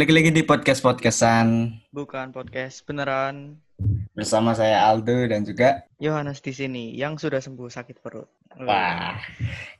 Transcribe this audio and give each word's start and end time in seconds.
Balik 0.00 0.16
lagi 0.16 0.32
di 0.32 0.40
podcast 0.48 0.80
podcastan. 0.80 1.76
Bukan 1.92 2.32
podcast 2.32 2.80
beneran. 2.88 3.60
Bersama 4.16 4.56
saya 4.56 4.88
Aldo 4.88 5.28
dan 5.28 5.44
juga 5.44 5.84
Yohanes 6.00 6.40
di 6.40 6.56
sini 6.56 6.96
yang 6.96 7.20
sudah 7.20 7.36
sembuh 7.36 7.68
sakit 7.68 8.00
perut. 8.00 8.24
Wah. 8.64 9.20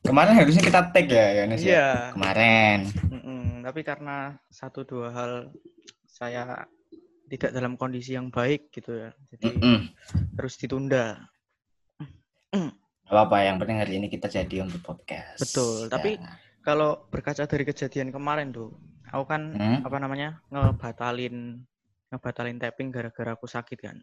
Kemarin 0.04 0.36
harusnya 0.36 0.60
kita 0.60 0.92
tag 0.92 1.08
ya 1.08 1.40
Yohanes 1.40 1.64
Iya. 1.64 1.72
ya. 1.72 1.88
Kemarin. 2.12 2.78
Mm-mm, 3.08 3.64
tapi 3.64 3.80
karena 3.80 4.36
satu 4.52 4.84
dua 4.84 5.08
hal 5.08 5.56
saya 6.04 6.68
tidak 7.32 7.56
dalam 7.56 7.80
kondisi 7.80 8.12
yang 8.12 8.28
baik 8.28 8.68
gitu 8.76 8.92
ya. 9.00 9.16
Jadi 9.32 9.56
Mm-mm. 9.56 9.88
harus 10.36 10.60
ditunda. 10.60 11.16
Gak 12.52 13.08
apa-apa, 13.08 13.40
yang 13.40 13.56
penting 13.56 13.80
hari 13.80 13.96
ini 13.96 14.12
kita 14.12 14.28
jadi 14.28 14.68
untuk 14.68 14.84
podcast. 14.84 15.40
Betul, 15.40 15.88
tapi- 15.88 16.20
Ya. 16.20 16.36
Kalau 16.60 17.08
berkaca 17.08 17.48
dari 17.48 17.64
kejadian 17.64 18.12
kemarin 18.12 18.52
tuh, 18.52 18.76
aku 19.10 19.24
kan 19.26 19.42
Hmm? 19.54 19.80
apa 19.86 19.96
namanya? 19.98 20.28
ngebatalin 20.50 21.62
ngebatalin 22.10 22.58
tapping 22.58 22.88
gara-gara 22.90 23.30
aku 23.38 23.46
sakit 23.46 23.78
kan. 23.78 23.96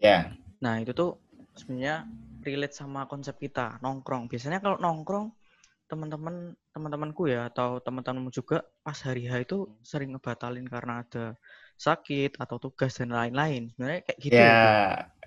Ya. 0.00 0.32
Nah, 0.60 0.80
itu 0.80 0.92
tuh 0.92 1.16
sebenarnya 1.56 2.04
relate 2.44 2.76
sama 2.76 3.08
konsep 3.08 3.36
kita, 3.40 3.80
nongkrong. 3.80 4.28
Biasanya 4.28 4.60
kalau 4.60 4.76
nongkrong 4.80 5.32
teman-teman 5.84 6.56
teman-temanku 6.72 7.28
ya 7.28 7.52
atau 7.52 7.78
teman-temanmu 7.78 8.32
juga 8.32 8.64
pas 8.80 8.96
hari 9.04 9.28
H 9.28 9.44
itu 9.44 9.68
sering 9.84 10.16
ngebatalin 10.16 10.64
karena 10.66 11.04
ada 11.04 11.36
sakit 11.76 12.40
atau 12.40 12.56
tugas 12.60 12.96
dan 12.98 13.12
lain-lain. 13.12 13.70
Sebenarnya 13.72 14.00
kayak 14.08 14.18
gitu 14.20 14.36
ya. 14.36 14.44
ya. 14.44 14.54
Tuh. 14.60 14.76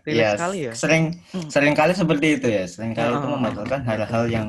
Relate 0.07 0.23
ya, 0.23 0.29
sekali 0.33 0.57
ya. 0.63 0.73
Sering 0.73 1.03
Hmm. 1.33 1.49
sering 1.51 1.73
kali 1.75 1.93
seperti 1.93 2.27
itu 2.39 2.47
ya. 2.47 2.63
Sering 2.69 2.91
kali 2.95 3.13
Ya, 3.13 3.19
itu 3.19 3.27
membatalkan 3.27 3.81
hal-hal 3.85 4.23
yang 4.29 4.47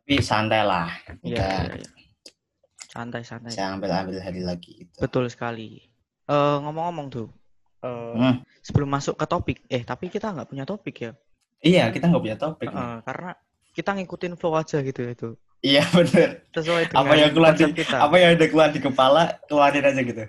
tapi 0.00 0.14
santai 0.20 0.62
lah. 0.66 0.90
Iya, 1.22 1.38
iya, 1.38 1.74
iya. 1.78 1.99
Santai-santai. 2.90 3.54
bisa 3.54 3.70
ambil-ambil 3.70 4.18
hari 4.18 4.42
lagi 4.42 4.82
gitu. 4.82 4.98
Betul 4.98 5.30
sekali. 5.30 5.78
Eh 6.26 6.56
ngomong-ngomong 6.58 7.06
tuh, 7.08 7.28
eh, 7.80 8.14
Hmm. 8.18 8.42
sebelum 8.60 8.90
masuk 8.90 9.14
ke 9.14 9.26
topik, 9.26 9.58
eh 9.66 9.82
tapi 9.82 10.10
kita 10.10 10.30
nggak 10.30 10.46
punya 10.46 10.66
topik 10.66 10.96
ya, 11.00 11.12
Iya, 11.60 11.92
kita 11.92 12.10
nggak 12.10 12.22
punya 12.22 12.38
topik. 12.38 12.66
Eh, 12.66 12.98
karena 13.04 13.30
kita 13.70 13.90
ngikutin 13.94 14.34
flow 14.34 14.58
aja 14.58 14.82
gitu 14.82 15.00
ya 15.00 15.14
tuh, 15.14 15.34
Iya 15.60 15.84
bener. 15.92 16.48
sesuai 16.50 16.90
dengan 16.90 16.98
Apa 17.04 17.12
yang 17.14 17.30
keluar 17.30 17.52
di 17.54 17.64
kita. 17.70 17.96
apa 18.00 18.16
yang 18.16 18.30
ada 18.34 18.46
keluar 18.48 18.68
di 18.72 18.80
kepala 18.80 19.22
keluarin 19.46 19.84
aja 19.84 20.00
gitu. 20.02 20.24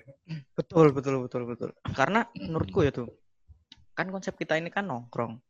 Betul, 0.54 0.86
betul, 0.92 1.14
betul, 1.24 1.42
betul. 1.48 1.70
Karena 1.92 2.22
menurutku 2.36 2.84
ya 2.84 2.92
tuh, 2.92 3.08
kan 3.92 4.06
konsep 4.08 4.36
kita 4.36 4.54
ini 4.54 4.70
kan 4.70 4.86
nongkrong. 4.86 5.40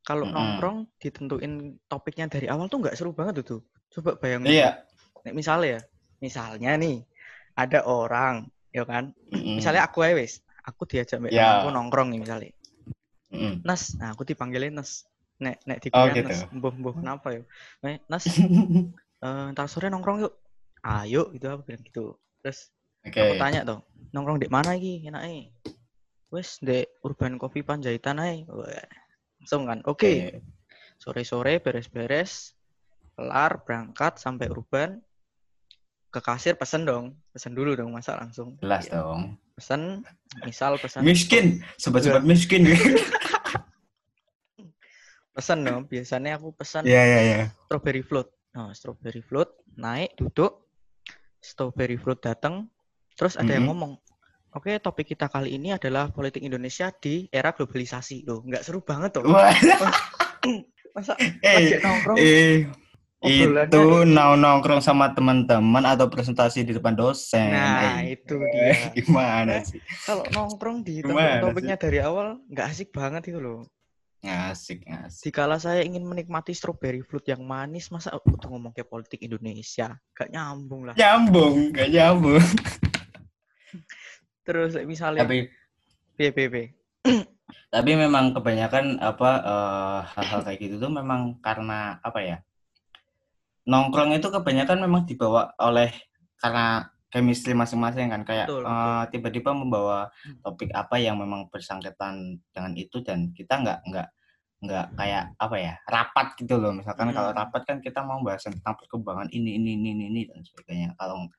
Kalau 0.00 0.24
Mm-mm. 0.24 0.36
nongkrong 0.36 0.78
ditentuin 0.96 1.52
topiknya 1.84 2.24
dari 2.24 2.46
awal 2.48 2.68
tuh 2.68 2.80
nggak 2.80 2.94
seru 2.94 3.12
banget 3.12 3.42
tuh. 3.42 3.58
tuh. 3.58 3.60
Coba 3.90 4.16
bayangin. 4.16 4.48
Iya. 4.48 4.70
Nek 5.24 5.34
misalnya 5.36 5.68
ya, 5.76 5.80
misalnya 6.20 6.76
nih 6.76 7.02
ada 7.56 7.84
orang, 7.84 8.46
ya 8.70 8.84
kan? 8.86 9.12
Mm-mm. 9.32 9.58
Misalnya 9.58 9.88
aku 9.88 10.04
ya 10.06 10.14
wis, 10.14 10.40
aku 10.62 10.86
diajak 10.86 11.18
mbak 11.20 11.32
Ya. 11.34 11.60
aku 11.60 11.72
nongkrong 11.74 12.12
nih 12.14 12.20
misalnya. 12.22 12.52
Mm-mm. 13.32 13.64
Nas, 13.66 13.96
nah 13.96 14.12
aku 14.14 14.22
dipanggilin 14.24 14.76
Nas. 14.76 15.04
Nek 15.40 15.64
nek 15.64 15.80
Oh, 15.80 15.82
dikuliah 15.88 16.14
gitu. 16.20 16.28
Nas, 16.28 16.40
mbuh 16.52 16.74
mbuh 16.76 16.94
kenapa 17.00 17.26
ya? 17.32 17.42
Nek, 17.82 18.04
Nas, 18.06 18.24
eh, 19.24 19.46
ntar 19.56 19.66
sore 19.66 19.88
nongkrong 19.88 20.20
yuk. 20.22 20.34
Ayo 20.80 21.28
gitu 21.36 21.44
aku 21.48 21.62
bilang 21.68 21.84
gitu. 21.84 22.16
Terus 22.40 22.72
Oke. 23.04 23.20
aku 23.20 23.34
tanya 23.36 23.60
tuh, 23.68 23.80
nongkrong 24.12 24.40
di 24.40 24.48
mana 24.48 24.76
iki 24.76 25.04
enake? 25.04 25.52
Wes 26.32 26.56
di 26.62 26.86
Urban 27.02 27.36
Coffee 27.36 27.66
Panjaitan 27.66 28.16
ae. 28.22 28.46
Wah, 28.48 28.70
Langsung 29.40 29.66
kan. 29.68 29.80
Oke. 29.84 30.30
Oke. 30.30 30.40
Sore-sore 31.00 31.64
beres-beres, 31.64 32.52
kelar 33.16 33.64
berangkat 33.64 34.20
sampai 34.20 34.52
Urban 34.52 35.00
ke 36.10 36.20
kasir 36.20 36.54
pesen 36.54 36.82
dong. 36.82 37.14
Pesen 37.30 37.54
dulu 37.54 37.74
dong 37.74 37.94
masa 37.94 38.18
langsung. 38.18 38.58
Jelas 38.58 38.86
Iya. 38.86 38.98
dong. 39.00 39.38
Pesen, 39.54 40.02
misal 40.42 40.74
pesen 40.76 41.04
Miskin, 41.04 41.60
sobat-sobat 41.76 42.24
miskin. 42.24 42.64
pesen 45.34 45.62
dong. 45.62 45.86
Biasanya 45.86 46.36
aku 46.36 46.52
pesen 46.52 46.82
Iya, 46.84 47.02
iya, 47.02 47.20
iya. 47.22 47.40
strawberry 47.66 48.02
float. 48.02 48.28
Nah, 48.50 48.74
strawberry 48.74 49.22
float 49.22 49.54
naik 49.78 50.18
duduk, 50.18 50.66
strawberry 51.38 51.94
float 51.94 52.18
datang, 52.20 52.66
terus 53.14 53.38
ada 53.38 53.46
yang 53.48 53.64
Mhm. 53.64 53.70
ngomong, 53.70 53.92
oke 54.50 54.70
topik 54.82 55.14
kita 55.14 55.30
kali 55.30 55.54
ini 55.54 55.70
adalah 55.70 56.10
politik 56.10 56.42
Indonesia 56.42 56.90
di 56.90 57.30
era 57.30 57.54
globalisasi. 57.54 58.26
Loh, 58.26 58.42
nggak 58.42 58.66
seru 58.66 58.82
banget 58.82 59.14
tuh. 59.14 59.22
Masa 60.90 61.14
eh, 61.46 61.78
nongkrong 61.78 62.18
eh, 62.18 62.66
itu 63.20 64.08
nong 64.08 64.40
nongkrong 64.40 64.80
sama 64.80 65.12
teman-teman 65.12 65.84
atau 65.84 66.08
presentasi 66.08 66.64
di 66.64 66.72
depan 66.72 66.96
dosen. 66.96 67.52
Nah, 67.52 68.00
Eh, 68.00 68.16
itu 68.16 68.40
eh, 68.40 68.48
dia. 68.48 68.72
Gimana 68.96 69.60
sih? 69.60 69.76
Kalau 70.08 70.24
nongkrong 70.32 70.80
di 70.80 71.04
Gimana 71.04 71.44
topik 71.44 71.60
topiknya 71.60 71.76
dari 71.76 71.98
awal 72.00 72.40
nggak 72.48 72.66
asik 72.72 72.88
banget 72.96 73.28
itu 73.28 73.36
loh. 73.36 73.68
Ngasik, 74.20 74.84
ngasik. 74.84 75.32
Dikala 75.32 75.56
saya 75.56 75.80
ingin 75.80 76.04
menikmati 76.04 76.52
strawberry 76.52 77.00
float 77.00 77.32
yang 77.32 77.40
manis, 77.40 77.88
masa 77.88 78.12
untuk 78.20 78.52
ngomong 78.52 78.76
ke 78.76 78.84
politik 78.84 79.16
Indonesia? 79.24 79.96
Gak 80.12 80.28
nyambung 80.28 80.84
lah. 80.84 80.92
Nyambung, 80.92 81.72
gak 81.72 81.88
nyambung. 81.88 82.36
Terus 84.44 84.76
misalnya, 84.84 85.24
Tapi 85.24 85.48
BBB. 86.20 86.76
tapi 87.72 87.96
memang 87.96 88.36
kebanyakan 88.36 89.00
apa 89.00 89.30
eh, 89.40 89.98
hal-hal 90.12 90.40
kayak 90.44 90.58
gitu 90.68 90.74
tuh 90.76 90.92
memang 90.92 91.40
karena 91.40 91.96
apa 92.04 92.20
ya 92.20 92.36
nongkrong 93.70 94.10
itu 94.18 94.26
kebanyakan 94.28 94.82
memang 94.82 95.06
dibawa 95.06 95.54
oleh 95.62 95.94
karena 96.42 96.90
chemistry 97.10 97.54
masing-masing 97.54 98.10
kan 98.10 98.22
kayak 98.26 98.46
Betul, 98.50 98.66
eh, 98.66 98.70
betul. 98.70 99.10
tiba-tiba 99.14 99.50
membawa 99.54 99.98
topik 100.42 100.70
apa 100.74 100.98
yang 100.98 101.18
memang 101.18 101.46
bersangkutan 101.50 102.38
dengan 102.50 102.72
itu 102.74 102.98
dan 103.06 103.30
kita 103.30 103.62
nggak 103.62 103.78
nggak 103.86 104.08
nggak 104.60 104.86
kayak 104.92 105.24
apa 105.40 105.56
ya 105.56 105.74
rapat 105.88 106.36
gitu 106.36 106.60
loh 106.60 106.74
misalkan 106.76 107.14
kalau 107.16 107.32
Hmm. 107.32 107.38
rapat 107.40 107.62
kan 107.64 107.78
kita 107.80 108.04
mau 108.04 108.20
bahas 108.20 108.44
tentang 108.44 108.76
perkembangan 108.76 109.32
ini 109.32 109.56
ini 109.56 109.72
ini 109.78 109.88
ini, 109.96 110.04
ini 110.12 110.20
dan 110.28 110.44
sebagainya 110.44 110.92
kalau 111.00 111.30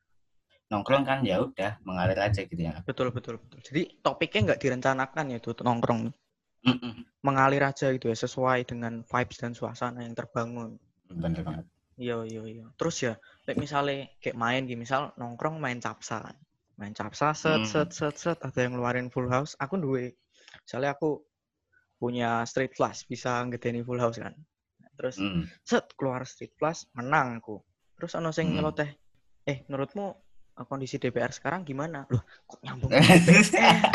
nongkrong 0.74 1.03
kan 1.06 1.20
ya 1.22 1.38
udah 1.44 1.78
mengalir 1.86 2.18
aja 2.18 2.41
gitu 2.47 2.58
ya 2.58 2.80
Betul, 2.88 3.12
betul, 3.12 3.38
betul. 3.38 3.59
Jadi 3.62 3.81
topiknya 4.02 4.40
nggak 4.52 4.62
direncanakan 4.64 5.25
ya 5.36 5.38
tuh 5.44 5.53
nongkrong. 5.62 6.09
Mm-mm. 6.64 6.94
Mengalir 7.22 7.62
aja 7.62 7.91
gitu 7.94 8.08
ya, 8.09 8.18
sesuai 8.18 8.66
dengan 8.66 9.03
vibes 9.06 9.38
dan 9.38 9.52
suasana 9.53 10.02
yang 10.02 10.16
terbangun. 10.16 10.80
bener 11.12 11.44
banget 11.44 11.68
Iya, 12.01 12.17
iya, 12.25 12.41
iya. 12.50 12.66
Terus 12.81 12.95
ya, 13.06 13.13
kayak 13.45 13.62
misalnya 13.62 14.09
kayak 14.17 14.34
main 14.34 14.66
gitu, 14.66 14.79
misal 14.81 15.13
nongkrong 15.22 15.62
main 15.62 15.78
capsa 15.78 16.17
kan. 16.25 16.35
Main 16.81 16.97
capsa, 16.97 17.38
set, 17.38 17.62
Hmm. 17.62 17.69
set, 17.69 17.89
set, 17.94 18.16
set, 18.17 18.38
ada 18.41 18.57
yang 18.57 18.73
ngeluarin 18.73 19.13
full 19.13 19.29
house. 19.29 19.53
Aku 19.62 19.78
duwe. 19.78 20.17
Misalnya 20.66 20.97
aku 20.97 21.22
punya 22.01 22.41
street 22.50 22.73
flash, 22.73 23.06
bisa 23.06 23.45
ngedeni 23.45 23.85
full 23.85 24.01
house 24.01 24.17
kan. 24.17 24.34
Terus 24.97 25.22
Mm. 25.22 25.45
set 25.61 25.85
keluar 25.94 26.25
street 26.25 26.57
flash, 26.57 26.90
menang 26.97 27.38
aku. 27.38 27.61
Terus 28.01 28.17
ono 28.17 28.34
sing 28.34 28.50
Hmm. 28.50 28.57
nyeloteh, 28.57 28.90
eh 29.45 29.61
menurutmu 29.69 30.09
kondisi 30.66 30.97
DPR 30.97 31.29
sekarang 31.29 31.61
gimana? 31.61 32.09
Loh, 32.09 32.25
kok 32.50 32.59
nyambung 32.66 32.90
DPR? 33.29 33.94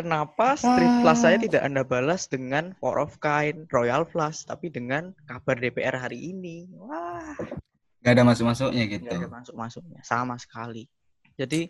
Kenapa 0.00 0.56
Street 0.56 1.04
Plus 1.04 1.18
saya 1.20 1.36
tidak 1.36 1.60
Anda 1.60 1.84
balas 1.84 2.24
dengan 2.24 2.72
Four 2.80 2.96
of 2.96 3.20
Kind, 3.20 3.68
Royal 3.68 4.08
Plus, 4.08 4.48
tapi 4.48 4.72
dengan 4.72 5.12
kabar 5.28 5.60
DPR 5.60 5.92
hari 5.92 6.32
ini? 6.32 6.64
Wah, 6.72 7.36
Gak 8.00 8.16
ada 8.16 8.24
masuk-masuknya 8.24 8.88
gitu. 8.88 9.04
nggak 9.04 9.20
ada 9.20 9.28
masuk-masuknya. 9.28 10.00
Sama 10.00 10.40
sekali. 10.40 10.88
Jadi, 11.36 11.68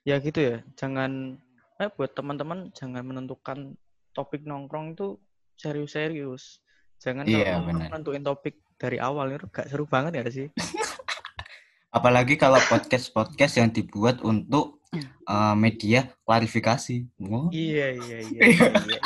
ya 0.00 0.16
gitu 0.16 0.40
ya. 0.40 0.56
Jangan, 0.80 1.36
eh 1.76 1.92
buat 1.92 2.16
teman-teman, 2.16 2.72
jangan 2.72 3.04
menentukan 3.04 3.76
topik 4.16 4.48
nongkrong 4.48 4.96
itu 4.96 5.20
serius-serius. 5.60 6.64
Jangan 7.04 7.28
kalau 7.28 7.36
Iya, 7.36 7.52
nongkrong 7.60 7.68
benar. 7.84 7.88
nentuin 8.00 8.24
topik 8.24 8.54
dari 8.80 8.96
awal, 8.96 9.36
itu 9.36 9.44
gak 9.52 9.68
seru 9.68 9.84
banget 9.84 10.16
ya 10.16 10.24
sih? 10.32 10.48
Apalagi 11.92 12.40
kalau 12.40 12.56
podcast-podcast 12.64 13.60
yang 13.60 13.68
dibuat 13.68 14.24
untuk 14.24 14.77
eh, 14.94 15.54
media 15.54 16.08
klarifikasi. 16.24 17.04
Oh, 17.28 17.48
Iya, 17.52 17.92
iya, 17.92 18.18
iya. 18.24 18.40
iya, 18.44 18.70
iya. 18.86 19.00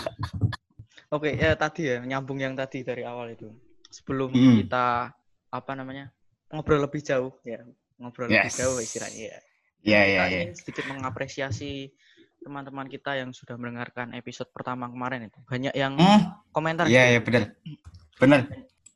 Oke, 1.13 1.37
ya 1.37 1.53
tadi 1.53 1.93
ya, 1.93 2.01
nyambung 2.01 2.41
yang 2.41 2.57
tadi 2.57 2.81
dari 2.81 3.05
awal 3.05 3.37
itu. 3.37 3.53
Sebelum 3.93 4.33
Hmm. 4.33 4.65
kita, 4.65 5.13
apa 5.53 5.73
namanya, 5.77 6.09
ngobrol 6.49 6.81
lebih 6.81 7.05
jauh, 7.05 7.37
ya. 7.45 7.61
Ngobrol 8.01 8.33
lebih 8.33 8.49
Yes. 8.49 8.57
jauh 8.57 8.81
istilahnya, 8.81 9.37
ya. 9.37 9.41
Iya, 9.83 10.01
iya, 10.07 10.21
iya. 10.31 10.41
ingin 10.47 10.57
sedikit 10.57 10.87
mengapresiasi 10.89 11.91
teman-teman 12.41 12.87
kita 12.89 13.19
yang 13.19 13.31
sudah 13.31 13.55
mendengarkan 13.61 14.15
episode 14.17 14.49
pertama 14.55 14.89
kemarin 14.89 15.27
itu. 15.29 15.39
Banyak 15.45 15.75
yang 15.77 15.95
Hmm, 16.01 16.33
komentar. 16.51 16.87
Iya, 16.89 17.03
gitu. 17.03 17.13
iya, 17.13 17.21
benar. 17.21 17.43
Benar. 18.19 18.41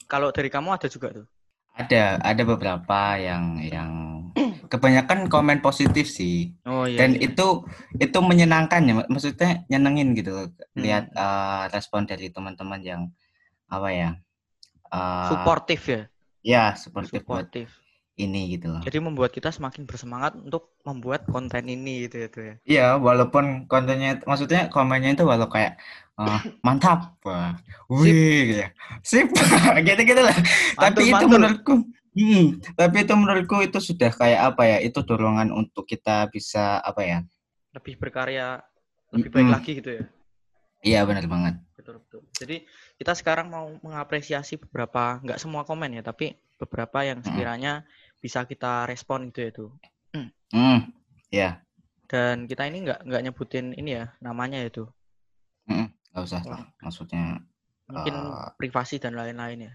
Kalau 0.06 0.28
dari 0.30 0.48
kamu 0.48 0.68
ada 0.72 0.86
juga 0.88 1.10
tuh. 1.12 1.26
Ada, 1.76 2.16
ada 2.24 2.42
beberapa 2.48 3.20
yang 3.20 3.60
yang 3.60 4.15
kebanyakan 4.66 5.30
komen 5.30 5.58
positif 5.64 6.06
sih. 6.10 6.52
Oh 6.66 6.84
iya. 6.84 7.00
Dan 7.04 7.16
iya. 7.16 7.30
itu 7.32 7.64
itu 7.96 8.18
menyenangkan 8.20 8.82
ya, 8.84 8.94
mak- 9.02 9.10
maksudnya 9.10 9.64
nyenengin 9.70 10.12
gitu 10.18 10.30
loh. 10.34 10.46
Hmm. 10.50 10.82
Lihat 10.82 11.04
eh, 11.14 11.62
respon 11.72 12.04
dari 12.04 12.28
teman-teman 12.30 12.80
yang 12.82 13.02
apa 13.70 13.88
ya? 13.90 14.10
eh, 14.92 15.28
Suportif 15.30 15.80
ya. 15.88 16.02
Ya, 16.46 16.64
buat 16.94 17.10
Suportif. 17.10 17.66
ini 18.16 18.56
gitu 18.56 18.72
loh. 18.72 18.80
Jadi 18.80 18.96
membuat 19.02 19.28
kita 19.34 19.52
semakin 19.52 19.84
bersemangat 19.84 20.38
untuk 20.40 20.72
membuat 20.88 21.28
konten 21.28 21.68
ini 21.68 22.08
gitu 22.08 22.16
ya 22.22 22.28
tuh 22.32 22.42
ya. 22.42 22.54
Iya, 22.64 22.86
walaupun 22.96 23.68
kontennya 23.68 24.24
maksudnya 24.24 24.72
komennya 24.72 25.18
itu 25.20 25.24
walau 25.26 25.50
kayak 25.52 25.76
eh, 26.16 26.40
mantap, 26.66 27.18
wah, 27.26 27.58
wih, 27.92 28.08
gitu 28.08 28.54
ya. 28.64 28.68
sip, 29.04 29.28
gitu-gitu 29.86 30.22
lah. 30.22 30.36
Tapi 30.80 31.12
itu 31.12 31.12
mantul. 31.12 31.28
menurutku, 31.28 31.74
hmm, 32.16 32.44
tapi 32.78 32.96
itu 33.04 33.12
menurutku 33.20 33.56
itu 33.66 33.78
sudah 33.88 34.10
kayak 34.20 34.40
apa 34.54 34.62
ya? 34.70 34.78
Itu 34.88 34.98
dorongan 35.08 35.48
untuk 35.60 35.84
kita 35.92 36.16
bisa 36.34 36.80
apa 36.90 37.02
ya? 37.10 37.18
Lebih 37.76 37.94
berkarya 38.02 38.48
lebih 39.14 39.30
baik 39.34 39.48
Mm-mm. 39.48 39.54
lagi 39.54 39.70
gitu 39.78 39.90
ya. 40.02 40.04
Iya 40.88 41.00
benar 41.08 41.24
banget. 41.32 41.54
Betul 41.76 41.96
betul. 42.02 42.22
Jadi 42.40 42.56
kita 42.98 43.12
sekarang 43.20 43.46
mau 43.54 43.66
mengapresiasi 43.84 44.54
beberapa 44.64 45.20
nggak 45.24 45.38
semua 45.42 45.62
komen 45.68 45.90
ya, 46.00 46.02
tapi 46.04 46.26
beberapa 46.60 46.98
yang 47.04 47.20
sekiranya 47.26 47.84
bisa 48.24 48.40
kita 48.50 48.88
respon 48.90 49.28
gitu 49.30 49.40
ya 49.46 49.50
tuh. 49.52 49.70
Hmm, 50.52 50.92
ya, 51.30 51.62
Dan 52.12 52.36
kita 52.50 52.62
ini 52.70 52.78
nggak 52.84 53.00
nggak 53.06 53.22
nyebutin 53.24 53.66
ini 53.80 53.90
ya 53.98 54.04
namanya 54.26 54.58
ya 54.64 54.70
tuh. 54.78 54.88
mm, 55.70 55.86
nggak 56.12 56.24
usah 56.26 56.42
lah. 56.50 56.62
Maksudnya, 56.82 57.22
Mungkin 57.90 58.14
Eh. 58.14 58.50
privasi 58.58 58.96
dan 59.02 59.14
lain-lain 59.18 59.58
ya. 59.68 59.72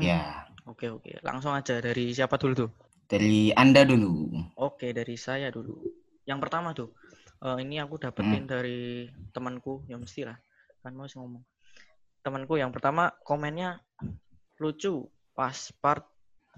ya 0.00 0.46
Oke 0.66 0.90
oke. 0.90 1.22
Langsung 1.22 1.54
aja 1.54 1.78
dari 1.78 2.10
siapa 2.10 2.36
dulu 2.36 2.54
tuh? 2.66 2.70
dari 3.06 3.54
anda 3.54 3.86
dulu. 3.86 4.34
Oke, 4.58 4.90
dari 4.90 5.14
saya 5.14 5.48
dulu. 5.54 5.78
Yang 6.26 6.38
pertama 6.42 6.74
tuh, 6.74 6.90
eh, 7.38 7.58
ini 7.62 7.78
aku 7.78 8.02
dapetin 8.02 8.50
dari 8.50 9.06
temanku, 9.30 9.86
ya 9.86 9.94
mesti 9.94 10.26
lah. 10.26 10.34
Kan 10.82 10.98
mau 10.98 11.06
sih 11.06 11.18
ngomong. 11.22 11.42
Temanku 12.26 12.58
yang 12.58 12.74
pertama 12.74 13.14
komennya 13.22 13.78
lucu 14.58 15.06
pas 15.38 15.54
part 15.78 16.02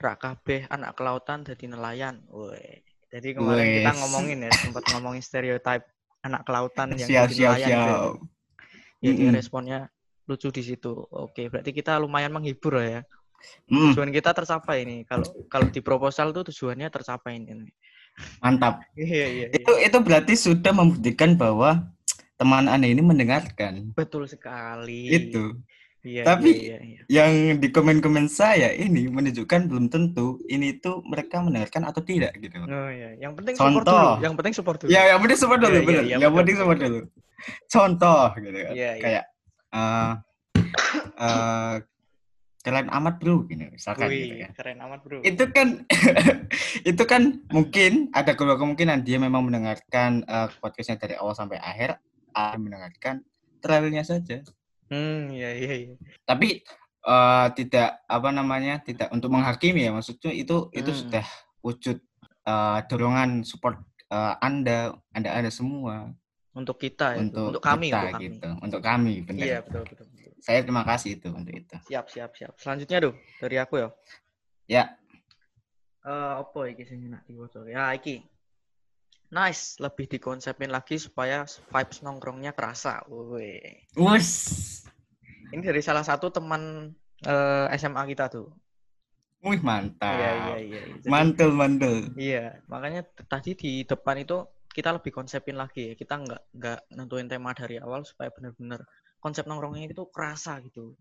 rak 0.01 0.17
kabeh 0.25 0.65
anak 0.73 0.97
kelautan 0.97 1.45
jadi 1.45 1.69
nelayan. 1.69 2.25
Woi. 2.33 2.81
Jadi 3.13 3.37
kemarin 3.37 3.67
kita 3.85 3.93
Wes. 3.93 4.01
ngomongin 4.05 4.39
ya, 4.45 4.51
sempat 4.57 4.85
ngomongin 4.93 5.21
stereotip 5.25 5.85
anak 6.25 6.45
kelautan 6.49 6.93
yang 6.97 7.09
Siap, 7.09 7.25
jadi 7.29 7.35
siap, 7.37 7.53
nelayan. 7.53 7.69
gitu 7.69 7.77
ya. 7.77 7.85
siap. 7.85 8.17
Ya, 8.99 9.11
dia 9.15 9.29
Mm-mm. 9.29 9.37
responnya 9.37 9.79
lucu 10.29 10.49
di 10.53 10.63
situ. 10.65 10.93
Oke, 11.13 11.53
berarti 11.53 11.71
kita 11.77 12.01
lumayan 12.01 12.33
menghibur 12.33 12.81
ya. 12.81 13.01
Hmm, 13.67 13.93
Tujuan 13.93 14.11
kita 14.11 14.31
tercapai 14.33 14.83
nih. 14.83 15.01
Kalau 15.05 15.27
kalau 15.47 15.67
di 15.69 15.81
proposal 15.81 16.31
tuh 16.31 16.43
tujuannya 16.45 16.89
tercapai 16.89 17.39
ini. 17.39 17.71
mantap. 18.39 18.83
Iya, 18.99 19.07
iya, 19.07 19.27
iya. 19.29 19.47
Itu 19.53 19.73
itu 19.75 19.99
berarti 19.99 20.35
sudah 20.35 20.73
membuktikan 20.73 21.35
bahwa 21.35 21.87
teman 22.35 22.67
anda 22.67 22.85
ini 22.85 22.99
mendengarkan. 22.99 23.95
Betul 23.95 24.27
sekali. 24.27 25.07
Itu. 25.09 25.55
Iya, 25.99 26.23
Tapi- 26.25 26.55
iya, 26.55 26.79
iya, 26.79 26.79
iya. 26.81 27.01
yang 27.11 27.33
di 27.59 27.69
komen-komen 27.69 28.27
saya 28.27 28.71
ini 28.71 29.07
menunjukkan 29.07 29.67
belum 29.67 29.87
tentu 29.87 30.39
ini 30.47 30.79
tuh 30.79 31.03
mereka 31.03 31.43
mendengarkan 31.43 31.85
atau 31.85 32.01
tidak 32.01 32.39
gitu. 32.39 32.55
Oh 32.61 32.89
iya, 32.89 33.19
yang 33.19 33.35
penting 33.35 33.55
support 33.55 33.83
Contoh. 33.83 33.99
dulu. 34.15 34.23
Yang 34.23 34.35
penting 34.39 34.55
support 34.55 34.79
dulu. 34.79 34.89
Ya, 34.89 35.03
yang 35.11 35.19
penting 35.21 35.39
support 35.39 35.61
dulu, 35.61 35.69
Iya, 35.69 35.79
iya, 35.79 35.87
bener. 35.87 36.03
iya, 36.07 36.17
yang 36.19 36.33
penting 36.33 36.57
support 36.57 36.79
dulu. 36.79 37.01
Contoh 37.67 38.23
gitu 38.37 38.59
kan. 38.59 38.73
Iya, 38.73 38.91
iya. 38.95 39.03
Kayak 39.03 39.25
eh 39.69 40.13
eh, 41.19 41.75
keren 42.59 42.91
amat 42.91 43.15
bro 43.19 43.47
gitu 43.47 43.65
misalkan 43.71 44.11
Wih, 44.11 44.19
gitu 44.19 44.35
kan. 44.43 44.51
keren 44.59 44.79
amat 44.83 45.01
bro. 45.07 45.19
Itu 45.23 45.45
kan 45.51 45.69
itu 46.91 47.03
kan 47.05 47.23
mungkin 47.49 48.11
ada 48.11 48.35
kedua 48.35 48.57
kemungkinan 48.57 49.03
dia 49.03 49.17
memang 49.17 49.47
mendengarkan 49.47 50.23
eh, 50.23 50.49
podcastnya 50.59 50.99
dari 50.99 51.15
awal 51.15 51.33
sampai 51.33 51.57
akhir 51.57 51.97
atau 52.31 52.59
mendengarkan 52.59 53.23
trailernya 53.59 54.03
saja. 54.03 54.43
Hmm, 54.89 55.29
iya, 55.29 55.53
iya, 55.53 55.75
iya. 55.77 55.95
tapi 56.25 56.65
eh, 57.05 57.47
tidak 57.55 58.01
apa 58.05 58.29
namanya 58.33 58.81
tidak 58.81 59.13
untuk 59.13 59.29
menghakimi 59.29 59.85
ya 59.85 59.93
maksudnya 59.93 60.33
itu 60.33 60.73
itu 60.73 60.89
Hmm. 60.89 61.01
sudah 61.05 61.27
wujud 61.61 61.99
eh, 62.45 62.79
dorongan 62.89 63.45
support 63.45 63.77
eh, 64.09 64.35
anda 64.41 64.97
anda 65.13 65.31
ada 65.31 65.49
semua 65.49 66.09
Untuk 66.57 66.81
kita 66.81 67.15
ya, 67.15 67.23
untuk, 67.23 67.55
untuk 67.55 67.63
kami, 67.63 67.87
kita 67.87 68.01
untuk 68.01 68.11
kami. 68.17 68.25
gitu 68.27 68.51
untuk 68.59 68.81
kami 68.83 69.15
benar 69.23 69.45
Iya, 69.47 69.59
betul, 69.63 69.83
betul. 69.87 70.07
Saya 70.49 70.65
terima 70.65 70.81
kasih 70.81 71.21
itu 71.21 71.29
untuk 71.29 71.53
itu 71.53 71.77
Siap, 71.85 72.09
siap, 72.09 72.33
siap. 72.33 72.57
Selanjutnya 72.57 73.05
tuh 73.05 73.15
dari 73.37 73.57
aku 73.61 73.75
ya. 73.77 73.89
ya 74.67 74.85
Eh, 76.01 76.33
apa 76.41 76.73
iki 76.73 76.89
sing 76.89 77.05
enak 77.05 77.29
diwaca? 77.29 77.69
Ya, 77.69 77.93
iki. 77.93 78.25
Nice, 79.29 79.77
lebih 79.77 80.09
dikonsepin 80.09 80.73
lagi 80.73 80.97
supaya 80.97 81.45
vibes 81.45 82.01
nongkrongnya 82.01 82.57
kerasa. 82.57 83.05
Woi. 83.05 83.61
wus 83.93 84.31
Ini 85.53 85.61
dari 85.61 85.85
salah 85.85 86.01
satu 86.01 86.33
teman 86.33 86.97
eh, 87.21 87.67
SMA 87.77 88.09
kita 88.09 88.33
tuh. 88.33 88.49
wih 89.39 89.61
mantap 89.61 90.17
Iya, 90.17 90.31
iya, 90.35 90.57
iya. 90.59 90.81
Jadi- 90.99 91.13
mantul 91.13 91.53
mantul 91.53 92.11
Iya, 92.17 92.57
makanya 92.67 93.05
tadi 93.29 93.53
di 93.53 93.73
depan 93.85 94.19
itu 94.19 94.43
kita 94.73 94.97
lebih 94.97 95.13
konsepin 95.13 95.55
lagi 95.55 95.93
ya. 95.93 95.95
Kita 95.95 96.15
nggak 96.17 96.43
nggak 96.57 96.79
nentuin 96.97 97.29
tema 97.29 97.53
dari 97.53 97.77
awal 97.77 98.03
supaya 98.03 98.33
benar-benar 98.33 98.81
konsep 99.19 99.45
nongkrongnya 99.47 99.91
itu 99.91 100.03
kerasa 100.11 100.59
gitu. 100.63 100.95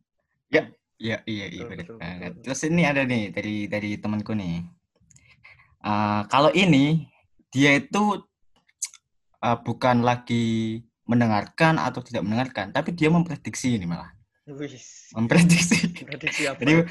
Iya, 0.98 1.22
iya, 1.30 1.46
iya, 1.54 1.64
Betul, 1.70 1.78
betul, 1.78 1.96
banget. 2.02 2.32
betul. 2.34 2.42
Terus 2.50 2.62
ini 2.66 2.82
ada 2.82 3.02
nih 3.06 3.24
dari 3.30 3.56
dari 3.70 3.92
temanku 4.02 4.34
nih. 4.34 4.66
Eh, 5.86 6.22
kalau 6.26 6.50
ini 6.58 7.06
dia 7.54 7.78
itu 7.78 8.26
eh, 9.46 9.58
bukan 9.62 10.02
lagi 10.02 10.82
mendengarkan 11.06 11.78
atau 11.80 12.02
tidak 12.02 12.26
mendengarkan, 12.26 12.74
tapi 12.74 12.98
dia 12.98 13.14
memprediksi 13.14 13.78
ini 13.78 13.86
malah. 13.86 14.10
Wih, 14.48 14.74
Memprediksi. 15.14 16.02
prediksi 16.08 16.48
apa? 16.50 16.60
Jadi? 16.66 16.84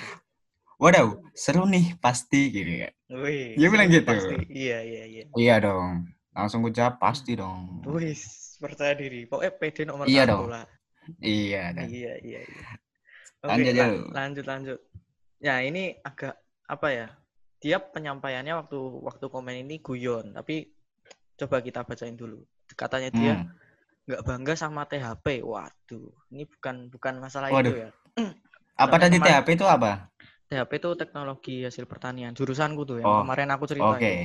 Waduh, 0.76 1.32
seru 1.32 1.64
nih 1.64 1.96
pasti 1.98 2.52
gitu 2.52 2.72
ya. 2.84 2.90
Wih, 3.08 3.56
dia 3.56 3.68
bilang 3.72 3.88
gitu. 3.88 4.06
pasti. 4.06 4.36
Iya, 4.52 4.78
iya, 4.84 5.02
iya. 5.08 5.22
Iya 5.34 5.54
dong. 5.64 6.12
Langsung 6.36 6.60
ku 6.62 6.68
jawab 6.68 7.00
pasti 7.00 7.32
dong. 7.32 7.80
Wih, 7.88 8.12
percaya 8.60 8.92
diri. 8.92 9.24
Pokoknya 9.24 9.52
PD 9.56 9.78
nomor 9.88 10.04
Iya 10.04 10.28
satu 10.28 10.32
dong. 10.32 10.52
lah. 10.52 10.64
Iya 11.22 11.62
dan 11.76 11.86
Iya, 11.88 12.12
iya, 12.22 12.40
iya. 12.42 12.64
Oke, 13.44 13.50
Lanjut, 13.50 13.74
la- 13.78 13.88
yuk. 13.96 14.06
lanjut, 14.18 14.44
lanjut. 14.50 14.78
Ya, 15.46 15.54
ini 15.62 15.82
agak 16.08 16.34
apa 16.66 16.88
ya? 16.98 17.06
Dia 17.62 17.76
penyampaiannya 17.80 18.54
waktu 18.60 18.78
waktu 19.08 19.26
komen 19.32 19.56
ini 19.64 19.76
guyon, 19.80 20.34
tapi 20.36 20.54
coba 21.40 21.56
kita 21.66 21.80
bacain 21.88 22.16
dulu. 22.16 22.38
Katanya 22.76 23.10
dia 23.12 23.34
Hmm. 23.36 23.48
nggak 24.08 24.22
bangga 24.28 24.54
sama 24.58 24.82
THP. 24.90 25.26
Waduh, 25.42 26.08
ini 26.32 26.44
bukan 26.48 26.76
bukan 26.94 27.14
masalah 27.22 27.50
Waduh. 27.54 27.72
itu 27.72 27.82
ya. 27.84 27.90
Apa 28.76 28.96
tadi 29.00 29.16
THP 29.18 29.48
itu 29.56 29.66
apa? 29.66 30.12
THP 30.48 30.72
itu 30.78 30.90
teknologi 30.94 31.54
hasil 31.66 31.84
pertanian. 31.90 32.32
Jurusanku 32.36 32.82
tuh 32.86 32.98
yang 33.02 33.08
Oh, 33.10 33.20
kemarin 33.24 33.48
aku 33.54 33.64
cerita. 33.66 33.96
Oke. 33.96 34.10
itu. 34.12 34.24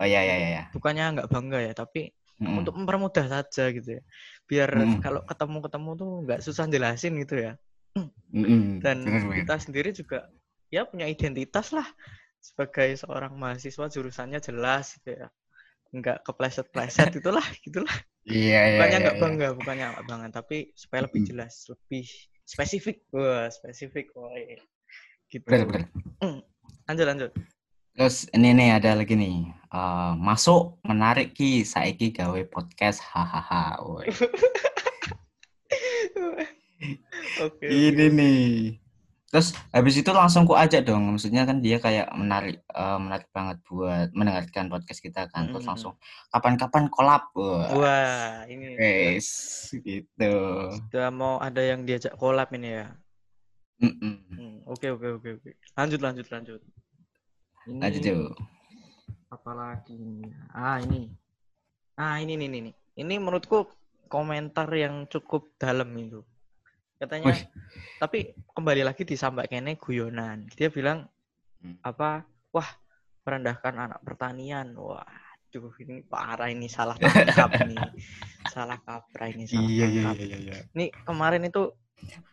Oh 0.00 0.06
iya 0.08 0.20
iya 0.24 0.34
iya. 0.40 0.48
iya. 0.56 0.62
Bukannya 0.74 1.04
nggak 1.18 1.28
bangga 1.30 1.58
ya, 1.60 1.72
tapi 1.76 2.00
Mm-mm. 2.40 2.64
untuk 2.64 2.74
mempermudah 2.80 3.28
saja 3.28 3.68
gitu 3.68 4.00
ya. 4.00 4.02
Biar 4.48 4.72
Mm-mm. 4.72 5.04
kalau 5.04 5.20
ketemu-ketemu 5.28 5.90
tuh 6.00 6.10
nggak 6.24 6.40
susah 6.40 6.64
jelasin 6.72 7.20
gitu 7.20 7.36
ya. 7.36 7.52
Mm-mm. 8.32 8.80
Dan 8.80 9.04
kita 9.36 9.60
sendiri 9.60 9.92
juga 9.92 10.32
ya 10.72 10.88
punya 10.88 11.04
identitas 11.04 11.76
lah 11.76 11.84
sebagai 12.40 12.96
seorang 12.96 13.36
mahasiswa 13.36 13.86
jurusannya 13.92 14.40
jelas 14.40 14.96
gitu 14.96 15.20
ya. 15.20 15.28
Nggak 15.92 16.24
kepleset-pleset 16.24 17.12
itulah, 17.20 17.44
gitulah. 17.60 17.92
Iya 18.24 18.60
iya. 18.64 18.78
Bukannya 18.80 18.96
iya, 18.96 19.04
nggak 19.04 19.16
iya. 19.16 19.22
bangga, 19.22 19.48
bukannya 19.52 19.84
nggak 19.92 20.06
bangga, 20.08 20.28
tapi 20.32 20.56
supaya 20.72 21.00
lebih 21.04 21.20
jelas, 21.28 21.68
lebih 21.68 22.08
spesifik. 22.48 23.04
Wah, 23.12 23.52
spesifik. 23.52 24.16
Wah, 24.16 24.32
iya. 24.32 24.64
gitu. 25.28 25.44
Bener 25.44 25.68
bener. 25.68 25.82
Lanjut, 26.88 27.06
lanjut. 27.06 27.30
Terus 28.00 28.24
ini 28.32 28.56
nih 28.56 28.80
ada 28.80 28.96
lagi 28.96 29.12
nih. 29.12 29.52
Eh, 29.52 30.12
masuk 30.16 30.80
menarik 30.88 31.36
ki 31.36 31.68
saiki 31.68 32.16
gawe 32.16 32.40
podcast 32.48 33.04
hahaha. 33.04 33.76
Oke. 37.44 37.66
Ini 37.68 38.08
nih. 38.08 38.80
Terus 39.28 39.52
habis 39.68 40.00
itu 40.00 40.08
langsung 40.16 40.48
ku 40.48 40.56
ajak 40.56 40.88
dong. 40.88 41.12
Maksudnya 41.12 41.44
kan 41.44 41.60
dia 41.60 41.76
kayak 41.76 42.08
menarik 42.16 42.64
eh, 42.72 42.98
menarik 43.04 43.28
banget 43.36 43.60
buat 43.68 44.08
mendengarkan 44.16 44.72
podcast 44.72 45.04
kita 45.04 45.28
kan. 45.28 45.52
Terus 45.52 45.68
langsung 45.68 46.00
kapan-kapan 46.32 46.88
collab. 46.88 47.28
Wah. 47.36 47.68
Wah, 47.76 48.48
ini 48.48 48.80
Guys, 48.80 49.28
gitu. 49.76 50.34
udah 50.88 51.12
mau 51.12 51.36
ada 51.36 51.60
yang 51.60 51.84
diajak 51.84 52.16
collab 52.16 52.48
ini 52.56 52.80
ya. 52.80 52.96
Hmm, 53.76 54.64
Oke, 54.64 54.88
oke, 54.88 55.20
oke, 55.20 55.28
oke. 55.36 55.50
Lanjut, 55.76 56.00
lanjut, 56.00 56.24
lanjut. 56.32 56.64
Ini 57.68 57.78
Lanjut 57.78 58.02
yuk. 58.02 58.32
apa 59.30 59.50
lagi 59.52 59.94
ini? 59.94 60.26
Ah, 60.50 60.80
ini. 60.80 61.06
Ah, 61.94 62.16
ini 62.18 62.34
nih, 62.34 62.48
nih, 62.48 62.60
nih. 62.70 62.74
Ini 62.98 63.14
menurutku 63.20 63.68
komentar 64.08 64.66
yang 64.72 65.06
cukup 65.06 65.54
dalam 65.54 65.92
itu. 65.94 66.24
Katanya, 66.96 67.32
Wih. 67.32 67.42
tapi 67.96 68.18
kembali 68.50 68.82
lagi 68.82 69.04
disampaikannya 69.04 69.76
guyonan. 69.76 70.48
Dia 70.52 70.68
bilang 70.68 71.06
Hmm. 71.60 71.76
apa? 71.84 72.24
Wah, 72.50 72.70
merendahkan 73.20 73.76
anak 73.76 74.00
pertanian. 74.00 74.72
Waduh, 74.72 75.68
ini 75.84 76.00
parah 76.00 76.48
ini 76.48 76.72
salah 76.72 76.96
tangkap 77.04 77.52
nih. 77.68 77.76
Salah 78.48 78.80
kaprah 78.80 79.28
ini 79.28 79.44
salah 79.44 79.68
Iya 79.68 79.86
iya 79.86 80.02
tangkap. 80.08 80.16
iya 80.24 80.36
iya. 80.40 80.54
Ini 80.72 80.86
kemarin 81.04 81.44
itu 81.44 81.68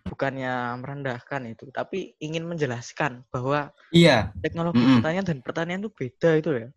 bukannya 0.08 0.80
merendahkan 0.80 1.42
itu, 1.52 1.68
tapi 1.72 2.16
ingin 2.24 2.48
menjelaskan 2.48 3.28
bahwa 3.30 3.70
Iya, 3.92 4.32
teknologi 4.40 4.80
mm-mm. 4.80 5.00
pertanian 5.00 5.26
dan 5.28 5.40
pertanian 5.44 5.80
itu 5.84 5.92
beda 5.92 6.30
itu 6.40 6.50
ya. 6.56 6.68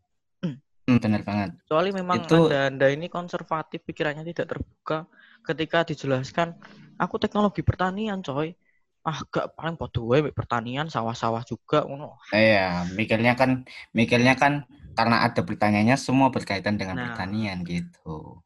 Hmm, 0.91 0.99
benar 0.99 1.23
banget. 1.23 1.51
Soalnya 1.71 2.03
memang 2.03 2.27
Itu- 2.27 2.51
anda 2.51 2.67
anda 2.67 2.87
ini 2.91 3.07
konservatif 3.07 3.87
pikirannya 3.87 4.27
tidak 4.27 4.59
terbuka 4.59 5.07
ketika 5.47 5.87
dijelaskan 5.87 6.59
aku 6.99 7.17
teknologi 7.23 7.63
pertanian 7.63 8.21
coy 8.27 8.51
ah 9.07 9.23
gak 9.33 9.57
paling 9.57 9.79
podo 9.81 10.05
wae 10.11 10.21
mek 10.21 10.37
pertanian 10.37 10.91
sawah-sawah 10.93 11.41
juga 11.49 11.87
ngono 11.89 12.21
Iya, 12.35 12.85
mikirnya 12.93 13.33
kan 13.33 13.65
mikirnya 13.97 14.37
kan 14.37 14.69
karena 14.93 15.25
ada 15.25 15.41
pertanyaannya 15.41 15.97
semua 15.97 16.29
berkaitan 16.29 16.77
dengan 16.77 17.01
Nah. 17.01 17.05
pertanian 17.09 17.65
gitu. 17.65 18.45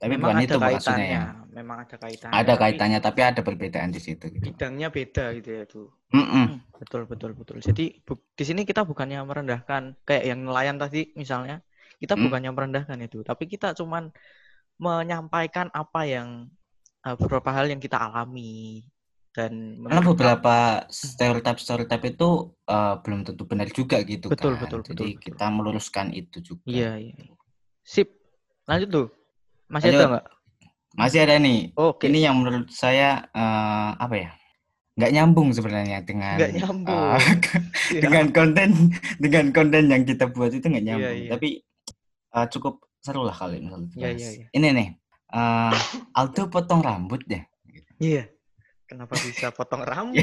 Tapi 0.00 0.12
memang 0.12 0.22
bukan 0.22 0.38
ada 0.40 0.54
itu 0.54 0.56
maksudnya 0.60 1.06
kaitannya 1.06 1.16
ya. 1.16 1.22
memang 1.56 1.76
ada 1.84 1.96
kaitannya 2.02 2.44
Ada 2.44 2.54
tapi 2.56 2.76
kaitannya 2.76 2.98
tapi 3.06 3.20
ada 3.28 3.40
perbedaan 3.46 3.90
di 3.96 4.00
situ 4.06 4.24
gitu. 4.36 4.46
bidangnya 4.46 4.88
beda 4.96 5.24
gitu 5.36 5.48
ya 5.58 5.62
tuh 5.72 5.86
Mm-mm. 6.14 6.60
betul 6.80 7.02
betul 7.10 7.30
betul 7.40 7.58
jadi 7.68 7.84
bu- 8.06 8.24
di 8.38 8.44
sini 8.48 8.62
kita 8.70 8.82
bukannya 8.90 9.18
merendahkan 9.30 9.82
kayak 10.08 10.24
yang 10.30 10.40
nelayan 10.46 10.76
tadi 10.82 10.98
misalnya 11.22 11.54
kita 12.02 12.14
Hmm. 12.14 12.24
bukannya 12.24 12.50
merendahkan 12.56 12.98
itu 13.06 13.18
tapi 13.28 13.44
kita 13.52 13.66
cuman 13.80 14.04
menyampaikan 14.84 15.68
apa 15.82 16.00
yang 16.14 16.28
eh, 17.06 17.16
beberapa 17.20 17.50
hal 17.56 17.66
yang 17.72 17.80
kita 17.86 17.98
alami 18.06 18.84
dan 19.36 19.52
Karena 19.86 20.02
beberapa 20.10 20.54
stereotip 20.90 21.56
stereotip 21.62 22.02
itu 22.12 22.28
eh, 22.74 22.94
belum 23.02 23.20
tentu 23.26 23.42
benar 23.50 23.68
juga 23.78 23.96
gitu 24.12 24.28
Betul, 24.30 24.52
kan. 24.58 24.58
betul, 24.62 24.80
Jadi 24.88 25.06
betul, 25.06 25.08
betul. 25.16 25.36
kita 25.38 25.44
meluruskan 25.56 26.06
itu 26.20 26.38
juga. 26.42 26.62
Iya. 26.74 26.90
iya. 27.02 27.14
Sip. 27.92 28.08
Lanjut 28.68 28.88
tuh. 28.96 29.06
Masih 29.66 29.88
Lanjut. 29.88 29.98
ada 29.98 30.08
nggak? 30.08 30.26
Masih 30.96 31.18
ada 31.20 31.34
nih. 31.36 31.60
Oke. 31.74 32.04
Ini 32.06 32.18
yang 32.24 32.36
menurut 32.38 32.68
saya 32.68 33.26
eh, 33.28 33.90
apa 33.94 34.14
ya? 34.16 34.30
Nggak 34.96 35.12
nyambung 35.12 35.48
sebenarnya 35.52 35.98
dengan 36.02 36.36
Nggak 36.40 36.52
nyambung. 36.56 37.04
eh, 37.12 37.20
Iya. 37.92 38.00
dengan 38.02 38.26
konten 38.30 38.68
dengan 39.20 39.44
konten 39.50 39.82
yang 39.86 40.02
kita 40.02 40.26
buat 40.26 40.50
itu 40.50 40.64
nggak 40.64 40.84
nyambung. 40.84 41.16
iya. 41.18 41.30
Tapi 41.32 41.48
eh, 42.32 42.46
cukup 42.48 42.74
seru 42.98 43.22
lah 43.22 43.34
kali 43.34 43.60
Iya, 43.60 43.76
dibahas. 43.76 44.18
iya, 44.18 44.30
iya. 44.32 44.46
Ini 44.50 44.68
nih. 44.72 44.88
eh, 45.28 45.74
Aldo 46.14 46.42
potong 46.46 46.80
rambut 46.80 47.20
deh. 47.24 47.42
Iya. 47.98 48.30
Kenapa 48.86 49.18
bisa 49.18 49.50
potong 49.50 49.82
rambut? 49.90 50.22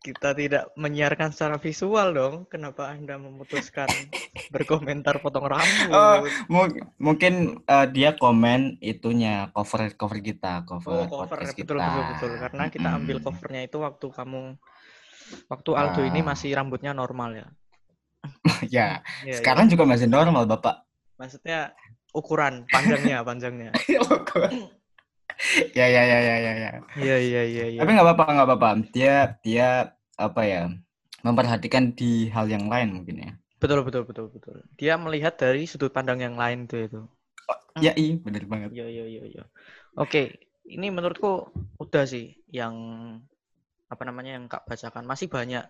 Kita 0.00 0.32
tidak 0.32 0.72
menyiarkan 0.74 1.28
secara 1.28 1.60
visual 1.60 2.08
dong. 2.10 2.34
Kenapa 2.48 2.88
Anda 2.88 3.20
memutuskan 3.20 3.84
berkomentar 4.54 5.20
potong 5.20 5.44
rambut? 5.44 5.92
Oh, 5.92 6.24
Mu- 6.48 6.72
mungkin 6.96 7.60
eh, 7.62 7.86
dia 7.92 8.16
komen 8.16 8.80
itunya 8.80 9.52
cover 9.52 9.92
cover 9.92 10.18
kita 10.18 10.64
Oh, 10.64 10.80
cover, 10.80 11.04
cover. 11.04 11.28
podcast 11.28 11.52
Betul, 11.52 11.76
kita. 11.76 11.84
betul, 11.84 12.04
betul. 12.16 12.30
Karena 12.40 12.64
kita 12.66 12.88
ambil 12.96 13.16
covernya 13.20 13.62
itu 13.68 13.76
waktu 13.76 14.06
kamu 14.08 14.42
waktu 15.46 15.70
Aldo 15.76 16.00
ini 16.02 16.20
Ah. 16.20 16.26
masih 16.32 16.50
rambutnya 16.50 16.90
normal 16.90 17.30
ya. 17.36 17.46
ya 18.68 18.88
Iya, 19.24 19.36
sekarang 19.36 19.68
iya. 19.68 19.72
juga 19.76 19.84
masih 19.84 20.04
normal 20.04 20.44
bapak 20.44 20.84
maksudnya 21.16 21.76
ukuran 22.12 22.64
panjangnya, 22.66 23.20
panjangnya. 23.20 23.70
ya 25.78 25.86
ya 25.88 26.02
ya 26.04 26.18
ya 26.20 26.36
ya 26.46 26.52
ya 26.64 26.70
Iya, 26.98 27.16
iya, 27.26 27.40
iya, 27.52 27.64
iya. 27.74 27.82
tapi 27.82 27.90
nggak 27.94 28.06
apa-apa 28.06 28.24
nggak 28.34 28.46
apa-apa 28.48 28.70
dia 28.94 29.14
dia 29.44 29.68
apa 30.20 30.42
ya 30.44 30.62
memperhatikan 31.26 31.92
di 31.96 32.28
hal 32.34 32.46
yang 32.48 32.66
lain 32.72 32.88
mungkin 32.96 33.16
ya 33.24 33.30
Betul, 33.60 33.84
betul, 33.84 34.02
betul, 34.08 34.26
betul. 34.32 34.56
Dia 34.80 34.96
melihat 34.96 35.36
dari 35.36 35.68
sudut 35.68 35.92
pandang 35.92 36.18
yang 36.24 36.36
lain 36.42 36.64
tuh 36.64 36.80
itu. 36.80 37.00
ya 37.80 37.92
iya 37.96 38.14
bener 38.20 38.44
banget 38.50 38.70
Iya, 38.72 38.86
iya, 38.94 39.04
iya, 39.12 39.22
iya. 39.32 39.42
Oke, 39.98 40.22
ini 40.76 40.86
menurutku 40.94 41.50
udah 41.82 42.04
sih 42.06 42.24
yang 42.52 42.74
apa 43.92 44.02
namanya 44.08 44.32
yang 44.38 44.46
Kak 44.52 44.64
bacakan. 44.68 45.04
Masih 45.06 45.28
banyak 45.30 45.64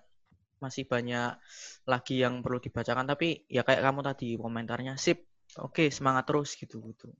masih 0.61 0.85
banyak 0.93 1.41
lagi 1.89 2.15
yang 2.25 2.45
perlu 2.45 2.61
dibacakan 2.61 3.07
tapi 3.09 3.49
ya 3.49 3.62
kayak 3.67 3.83
kamu 3.87 4.00
tadi 4.05 4.29
komentarnya 4.37 4.95
sip. 5.00 5.19
Oke, 5.59 5.91
semangat 5.91 6.25
terus 6.31 6.55
gitu 6.61 6.79
gitu. 6.91 7.11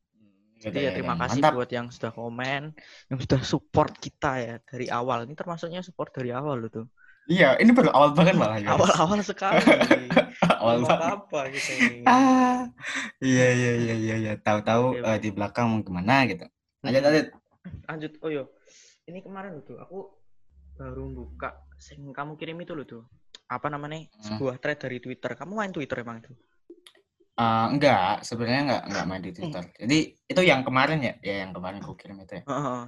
Jadi 0.61 0.79
ya 0.85 0.91
terima 0.93 1.17
kasih 1.17 1.41
Mantap. 1.41 1.53
buat 1.57 1.71
yang 1.73 1.87
sudah 1.89 2.13
komen, 2.13 2.63
yang 3.09 3.19
sudah 3.25 3.41
support 3.43 3.93
kita 3.97 4.33
ya 4.39 4.55
dari 4.69 4.87
awal. 4.93 5.25
Ini 5.25 5.35
termasuknya 5.35 5.81
support 5.81 6.13
dari 6.13 6.31
awal 6.33 6.57
loh 6.63 6.71
tuh. 6.71 6.87
iya 7.31 7.55
ini 7.63 7.71
baru 7.71 7.95
awal 7.95 8.11
banget 8.17 8.35
malah 8.35 8.59
ya 8.59 8.75
Awal-awal 8.75 9.21
sekali. 9.31 9.63
awal 10.59 10.83
apa-apa 10.83 11.41
gitu 11.55 11.73
ini. 11.79 12.03
ah 12.11 12.67
iya 13.23 13.47
iya 13.55 13.71
iya 13.79 13.95
iya 13.95 14.15
iya 14.19 14.33
tahu-tahu 14.41 14.99
Iya, 14.99 15.15
eh, 15.15 15.19
di 15.23 15.31
belakang 15.31 15.67
mau 15.71 15.81
gimana 15.85 16.27
gitu 16.27 16.45
lanjut 16.83 17.01
Mm-mm. 17.01 17.07
lanjut 17.07 17.27
lanjut 17.87 18.13
oh 18.25 18.31
yo 18.33 18.45
ini 19.07 19.21
kemarin 19.23 19.63
tuh 19.63 19.79
aku 19.79 20.11
baru 20.75 21.05
buka 21.13 21.55
sing 21.79 22.01
kamu 22.11 22.35
kirim 22.35 22.57
itu 22.59 22.73
loh 22.75 22.89
tuh 22.89 23.03
apa 23.47 23.69
namanya 23.69 24.01
Hmm. 24.11 24.25
sebuah 24.27 24.59
thread 24.59 24.79
dari 24.81 24.99
Twitter 24.99 25.31
kamu 25.37 25.53
main 25.55 25.71
Twitter 25.71 26.01
emang 26.03 26.25
itu 26.25 26.33
Eh, 27.41 27.67
enggak, 27.73 28.21
sebenarnya 28.29 28.61
enggak 28.67 28.83
enggak 28.89 29.05
main 29.09 29.23
di 29.25 29.33
Twitter. 29.33 29.65
Jadi 29.81 29.99
itu 30.29 30.43
yang 30.45 30.61
kemarin 30.67 30.99
ya, 31.01 31.15
ya 31.25 31.35
yang 31.47 31.53
kemarin 31.57 31.81
aku 31.81 31.95
kirim 31.97 32.21
itu 32.21 32.35
ya. 32.37 32.43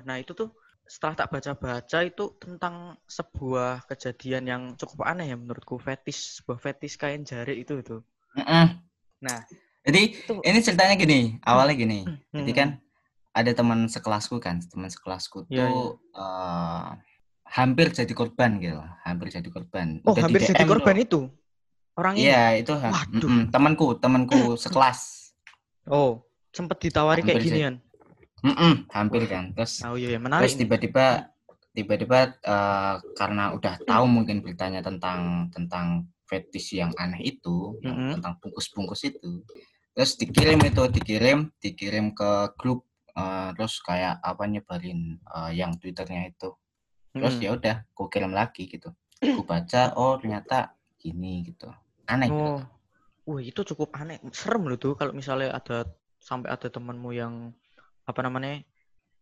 Nah 0.04 0.16
itu 0.20 0.32
tuh 0.36 0.48
setelah 0.84 1.14
tak 1.24 1.28
baca-baca 1.32 1.98
itu 2.04 2.24
tentang 2.36 2.74
sebuah 3.08 3.88
kejadian 3.88 4.44
yang 4.44 4.62
cukup 4.76 5.08
aneh 5.08 5.32
ya 5.32 5.36
menurutku 5.40 5.80
fetish 5.80 6.42
sebuah 6.42 6.58
fetish 6.60 7.00
kain 7.00 7.22
jari 7.24 7.64
itu 7.64 7.80
itu 7.80 7.96
Mm-mm. 8.36 8.66
Nah, 9.22 9.40
jadi 9.86 10.00
itu- 10.14 10.42
ini 10.44 10.58
ceritanya 10.62 10.94
gini, 11.00 11.20
awalnya 11.44 11.74
gini. 11.76 12.00
Jadi 12.32 12.50
Hmm. 12.50 12.58
kan 12.58 12.68
ada 13.32 13.50
teman 13.56 13.80
sekelasku 13.88 14.36
kan, 14.42 14.60
teman 14.68 14.90
sekelasku 14.92 15.48
Iya, 15.48 15.64
tuh 15.64 15.96
eh, 16.16 16.88
hampir 17.56 17.86
jadi 17.92 18.12
korban 18.16 18.50
gitu, 18.64 18.80
hampir 19.04 19.26
jadi 19.36 19.48
korban. 19.52 20.00
oh 20.06 20.12
Udah 20.12 20.22
hampir 20.24 20.40
jadi 20.42 20.64
korban 20.64 20.96
loh. 20.96 21.04
itu 21.04 21.20
orang 21.94 22.14
ini 22.16 22.24
Iya, 22.26 22.42
itu 22.58 22.72
Waduh. 22.72 23.28
mm-mm, 23.28 23.42
temanku, 23.48 23.86
temanku 23.96 24.56
sekelas. 24.56 25.32
oh 25.86 26.22
sempet 26.50 26.78
ditawari 26.78 27.20
kayak 27.20 27.40
Hampir 27.40 27.42
jadi- 27.42 27.56
ginian 27.58 27.74
Mm-mm, 28.42 28.72
hampir 28.90 29.22
kan. 29.26 29.54
Terus 29.54 29.82
oh 29.82 29.94
iya 29.94 30.14
iya, 30.14 30.18
menarik 30.18 30.42
Terus 30.44 30.58
tiba-tiba 30.58 31.06
tiba-tiba 31.70 32.18
eh, 32.36 32.94
karena 33.14 33.54
udah 33.54 33.78
tahu 33.80 34.04
mungkin 34.04 34.42
beritanya 34.42 34.82
tentang 34.82 35.46
tentang 35.48 36.10
fetish 36.26 36.74
yang 36.74 36.90
aneh 36.96 37.22
itu, 37.22 37.76
yang 37.80 37.94
Mhm. 37.94 38.12
tentang 38.18 38.34
bungkus-bungkus 38.42 39.04
itu. 39.06 39.44
Terus 39.92 40.16
dikirim 40.16 40.58
itu, 40.60 40.82
dikirim, 40.88 41.38
dikirim 41.56 42.10
ke 42.12 42.30
grup 42.56 42.82
eh, 43.12 43.48
terus 43.52 43.78
kayak 43.78 44.18
apa 44.18 44.42
nyebarin 44.44 45.00
eh, 45.18 45.50
yang 45.54 45.76
Twitternya 45.76 46.28
itu. 46.28 46.50
Terus 47.12 47.36
Mm-mm. 47.36 47.44
ya 47.44 47.50
udah, 47.52 47.76
kirim 48.08 48.32
lagi 48.32 48.66
gitu. 48.66 48.88
Ku 49.20 49.44
baca, 49.44 49.92
oh 49.94 50.16
ternyata 50.16 50.72
gini 50.96 51.44
gitu. 51.44 51.68
Aneh 52.08 52.26
gitu. 52.30 52.50
Oh, 52.52 52.60
wah 53.28 53.40
itu 53.42 53.60
cukup 53.74 53.94
aneh, 53.98 54.18
serem 54.34 54.66
loh 54.66 54.78
tuh 54.78 54.98
kalau 54.98 55.12
misalnya 55.14 55.54
ada 55.54 55.86
sampai 56.18 56.50
ada 56.50 56.68
temanmu 56.70 57.10
yang 57.14 57.54
apa 58.06 58.20
namanya, 58.22 58.62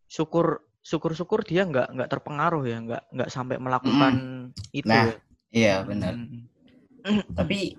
syukur 0.09 0.65
syukur-syukur 0.81 1.45
dia 1.45 1.69
nggak 1.69 1.93
nggak 1.93 2.09
terpengaruh 2.09 2.65
ya, 2.65 2.79
nggak 2.81 3.03
nggak 3.13 3.31
sampai 3.31 3.57
melakukan 3.61 4.15
itu 4.73 4.89
Nah, 4.89 5.05
ya. 5.05 5.17
Iya 5.51 5.75
benar. 5.85 6.15
Mm-mm. 6.15 7.35
Tapi 7.35 7.75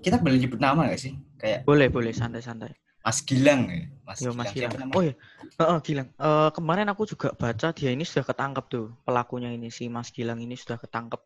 kita 0.00 0.20
boleh 0.20 0.38
nyebut 0.40 0.60
nama 0.60 0.88
gak 0.88 1.00
sih? 1.00 1.12
Kayak 1.40 1.66
Boleh 1.66 1.88
boleh 1.92 2.12
santai-santai. 2.14 2.72
Mas 3.04 3.18
Gilang 3.24 3.68
ya. 3.68 3.88
Mas 4.04 4.18
Yo 4.20 4.30
Mas 4.36 4.52
Gilang. 4.52 4.72
Gilang. 4.72 4.90
Oh 4.92 5.02
ya, 5.04 5.14
Heeh, 5.60 5.78
Gilang. 5.84 6.08
Eh, 6.16 6.50
kemarin 6.56 6.86
aku 6.92 7.04
juga 7.04 7.32
baca 7.36 7.68
dia 7.72 7.90
ini 7.92 8.04
sudah 8.04 8.24
ketangkep 8.24 8.64
tuh 8.68 8.86
pelakunya 9.04 9.50
ini 9.52 9.68
si 9.68 9.88
Mas 9.92 10.08
Gilang 10.12 10.40
ini 10.40 10.56
sudah 10.56 10.80
ketangkep. 10.80 11.20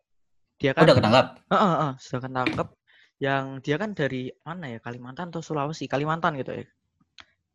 Dia 0.59 0.71
Oh, 0.71 0.75
kan 0.75 0.83
udah 0.87 0.95
ketangkap. 0.99 1.25
Heeh, 1.51 1.71
heeh, 1.75 1.91
sudah 1.99 2.21
ketangkep. 2.25 2.67
Yang 3.15 3.45
dia 3.63 3.75
kan 3.79 3.95
dari 3.95 4.27
mana 4.43 4.75
ya? 4.75 4.79
Kalimantan 4.83 5.31
atau 5.31 5.39
Sulawesi? 5.39 5.87
Kalimantan 5.87 6.35
gitu 6.35 6.51
ya. 6.51 6.65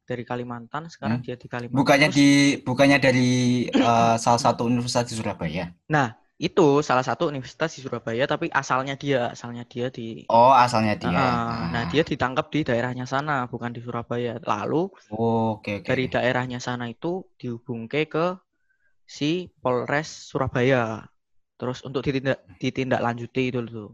Dari 0.08 0.24
Kalimantan, 0.26 0.90
sekarang 0.90 1.20
Hmm. 1.20 1.26
dia 1.26 1.36
di 1.38 1.46
Kalimantan. 1.46 1.78
Bukannya 1.78 2.08
Terus- 2.10 2.18
di 2.18 2.28
bukannya 2.66 2.98
dari 2.98 3.30
eh, 3.70 4.16
salah 4.18 4.40
satu 4.40 4.66
universitas 4.66 5.06
di 5.06 5.14
Surabaya. 5.14 5.70
Nah, 5.86 6.16
itu 6.34 6.80
salah 6.80 7.04
satu 7.04 7.28
universitas 7.28 7.76
di 7.76 7.84
Surabaya, 7.84 8.24
tapi 8.24 8.48
asalnya 8.50 8.96
dia, 8.96 9.30
asalnya 9.30 9.62
dia 9.68 9.86
di. 9.92 10.24
Oh, 10.26 10.50
asalnya 10.50 10.96
dia. 10.96 11.12
Nah, 11.12 11.68
Ah. 11.70 11.86
dia 11.92 12.02
ditangkap 12.02 12.48
di 12.50 12.64
daerahnya 12.64 13.04
sana, 13.04 13.44
bukan 13.46 13.70
di 13.70 13.84
Surabaya. 13.84 14.40
Lalu 14.42 14.88
Oh, 15.12 15.60
oke 15.60 15.84
oke. 15.84 15.86
dari 15.86 16.08
daerahnya 16.08 16.58
sana 16.58 16.88
itu 16.88 17.28
dihubungke 17.36 18.08
ke 18.08 18.40
si 19.06 19.52
Polres 19.60 20.08
Surabaya. 20.08 21.04
Terus 21.60 21.84
untuk 21.84 22.00
ditindak 22.00 22.40
ditindaklanjuti 22.56 23.52
itu 23.52 23.60
tuh. 23.68 23.90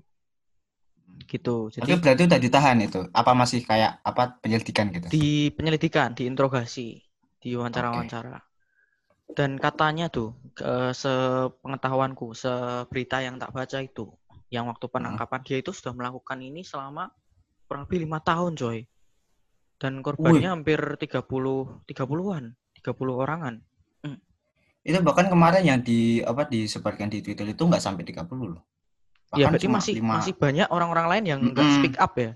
Gitu. 1.27 1.71
Oke, 1.71 1.83
Jadi 1.83 1.93
berarti 1.99 2.23
udah 2.27 2.41
ditahan 2.41 2.79
itu. 2.83 3.01
Apa 3.11 3.35
masih 3.35 3.67
kayak 3.67 3.99
apa 4.03 4.39
penyelidikan 4.39 4.91
gitu? 4.95 5.11
di 5.11 5.51
penyelidikan, 5.51 6.15
diinterogasi, 6.15 7.03
di 7.43 7.51
wawancara-wawancara. 7.59 8.39
Dan 9.27 9.59
katanya 9.59 10.07
tuh, 10.07 10.39
ke 10.55 10.95
sepengetahuanku, 10.95 12.31
seberita 12.31 13.19
yang 13.19 13.43
tak 13.43 13.51
baca 13.51 13.83
itu, 13.83 14.07
yang 14.55 14.71
waktu 14.71 14.87
penangkapan 14.87 15.43
dia 15.43 15.59
itu 15.59 15.75
sudah 15.75 15.91
melakukan 15.99 16.39
ini 16.39 16.63
selama 16.63 17.11
kurang 17.67 17.91
lebih 17.91 18.07
lima 18.07 18.23
tahun, 18.23 18.55
coy. 18.55 18.87
Dan 19.77 20.01
korbannya 20.01 20.49
hampir 20.55 20.79
30 20.79 21.85
30-an, 21.85 22.45
30 22.81 23.13
orangan. 23.13 23.55
Itu 24.87 25.03
bahkan 25.03 25.27
kemarin 25.27 25.67
yang 25.67 25.81
di 25.83 26.23
apa 26.23 26.47
disebarkan 26.47 27.11
di 27.11 27.19
Twitter 27.19 27.51
itu 27.51 27.59
nggak 27.59 27.83
sampai 27.83 28.07
30 28.07 28.23
loh. 28.55 28.63
Ya 29.35 29.47
Bahkan 29.47 29.51
berarti 29.53 29.69
masih 29.69 29.95
lima- 29.99 30.19
masih 30.23 30.35
banyak 30.39 30.69
orang-orang 30.71 31.07
lain 31.13 31.25
yang 31.27 31.41
nggak 31.51 31.67
Mm-mm. 31.67 31.77
speak 31.83 31.97
up 31.99 32.15
ya. 32.17 32.31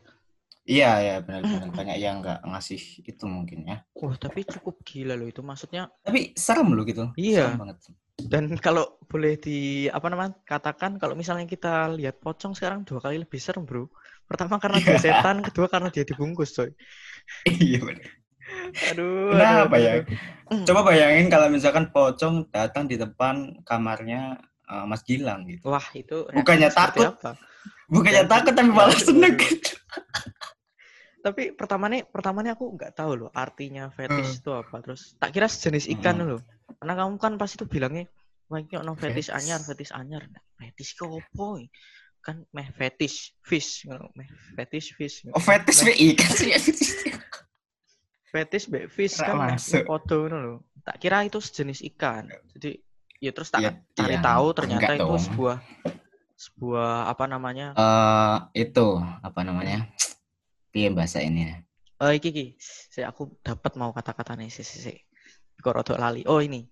Iya, 0.71 0.91
ya 1.03 1.15
benar-benar 1.25 1.71
banyak 1.75 1.97
yang 1.99 2.15
nggak 2.23 2.39
ngasih 2.47 2.81
itu 3.03 3.25
mungkin 3.27 3.59
ya. 3.67 3.77
Wah 3.97 4.15
tapi 4.21 4.45
cukup 4.47 4.85
gila 4.87 5.15
loh 5.19 5.27
itu. 5.27 5.41
Maksudnya 5.43 5.91
Tapi 6.05 6.31
serem 6.37 6.69
loh 6.77 6.85
gitu. 6.87 7.11
Iya. 7.19 7.51
Serem 7.51 7.59
banget. 7.59 7.79
dan 8.21 8.45
kalau 8.61 9.01
boleh 9.09 9.41
di 9.41 9.89
apa 9.89 10.13
namanya 10.13 10.37
katakan 10.45 11.01
kalau 11.01 11.17
misalnya 11.17 11.49
kita 11.49 11.89
lihat 11.97 12.21
pocong 12.21 12.53
sekarang 12.53 12.85
dua 12.85 13.01
kali 13.01 13.17
lebih 13.17 13.41
serem 13.41 13.65
bro. 13.65 13.89
Pertama 14.29 14.61
karena 14.63 14.79
dia 14.79 15.01
setan, 15.01 15.41
kedua 15.43 15.67
karena 15.73 15.89
dia 15.89 16.05
dibungkus 16.05 16.53
coy. 16.53 16.71
iya 17.49 17.81
benar. 17.81 18.11
Aduh. 18.93 19.33
Kenapa 19.33 19.77
aduh, 19.77 19.81
ya? 19.81 19.93
aduh. 20.05 20.19
Hmm. 20.51 20.65
Coba 20.67 20.81
bayangin 20.83 21.27
kalau 21.31 21.47
misalkan 21.49 21.85
pocong 21.95 22.51
datang 22.51 22.85
di 22.91 22.99
depan 22.99 23.63
kamarnya 23.63 24.37
eh, 24.71 24.85
Mas 24.87 25.03
Gilang 25.03 25.45
gitu. 25.45 25.67
Wah 25.67 25.83
itu 25.93 26.25
Bukannya 26.31 26.71
takut. 26.71 27.11
apa? 27.11 27.35
Bukannya 27.87 28.23
Waduh, 28.23 28.33
takut 28.33 28.53
tapi 28.55 28.71
malah 28.71 28.95
seneng 28.97 29.35
gitu. 29.35 29.75
Tapi 31.21 31.53
pertamanya 31.53 32.01
pertamanya 32.09 32.57
aku 32.57 32.73
nggak 32.73 32.97
tahu 32.97 33.13
loh 33.19 33.31
artinya 33.31 33.93
fetish 33.93 34.31
Hmm. 34.33 34.41
itu 34.41 34.51
apa. 34.57 34.77
Terus 34.81 35.03
tak 35.21 35.31
kira 35.31 35.47
sejenis 35.47 35.85
ikan 35.99 36.17
Hmm. 36.17 36.29
loh. 36.33 36.41
Karena 36.81 36.95
kamu 36.97 37.21
kan 37.21 37.33
pasti 37.37 37.61
tuh 37.61 37.69
bilangnya, 37.69 38.09
wah 38.49 38.57
ini 38.57 38.73
ono 38.73 38.97
fetish 38.97 39.29
Fetish. 39.29 39.37
anyar, 39.37 39.61
fetish 39.61 39.93
anyar. 39.93 40.25
Nah, 40.25 40.41
fetish 40.57 40.97
ke 40.97 41.05
opo? 41.05 41.61
Kan 42.21 42.49
meh 42.53 42.73
fetish 42.73 43.37
fish, 43.43 43.85
meh 44.17 44.29
fetish 44.57 44.97
fish. 44.97 45.29
Oh 45.29 45.41
fetis 45.41 45.85
Meh 45.85 45.93
be 45.93 46.17
ikan 46.17 46.31
sih. 46.31 46.53
fetish 48.31 48.67
be 48.69 48.89
fish 48.89 49.19
kan 49.19 49.37
meh 49.37 49.61
ngono 49.85 50.37
loh. 50.39 50.59
Tak 50.81 50.97
kira 50.97 51.21
itu 51.21 51.37
sejenis 51.37 51.85
ikan. 51.93 52.33
Jadi 52.57 52.81
ya 53.21 53.31
terus 53.31 53.49
tak 53.49 53.61
Iya, 53.61 53.71
cari 53.93 54.17
iya. 54.17 54.23
tahu 54.25 54.47
ternyata 54.51 54.81
Enggak 54.81 54.97
itu 54.97 55.05
dong. 55.07 55.21
sebuah 55.21 55.57
sebuah 56.35 56.91
apa 57.07 57.25
namanya? 57.27 57.67
Eh 57.77 58.37
itu 58.65 58.87
apa 59.21 59.41
namanya? 59.45 59.87
Piye 60.73 60.89
bahasa 60.89 61.21
ini 61.21 61.47
ya? 61.47 61.57
Eh 62.01 62.17
iki 62.17 62.33
iki. 62.33 62.47
Saya 62.89 63.13
aku 63.13 63.37
dapat 63.41 63.77
mau 63.77 63.93
kata-katanya 63.93 64.49
sih 64.49 64.65
sih. 64.65 64.81
sih. 64.83 64.97
Kok 65.61 65.75
rodok 65.77 66.01
lali. 66.01 66.25
Oh 66.25 66.41
ini. 66.41 66.65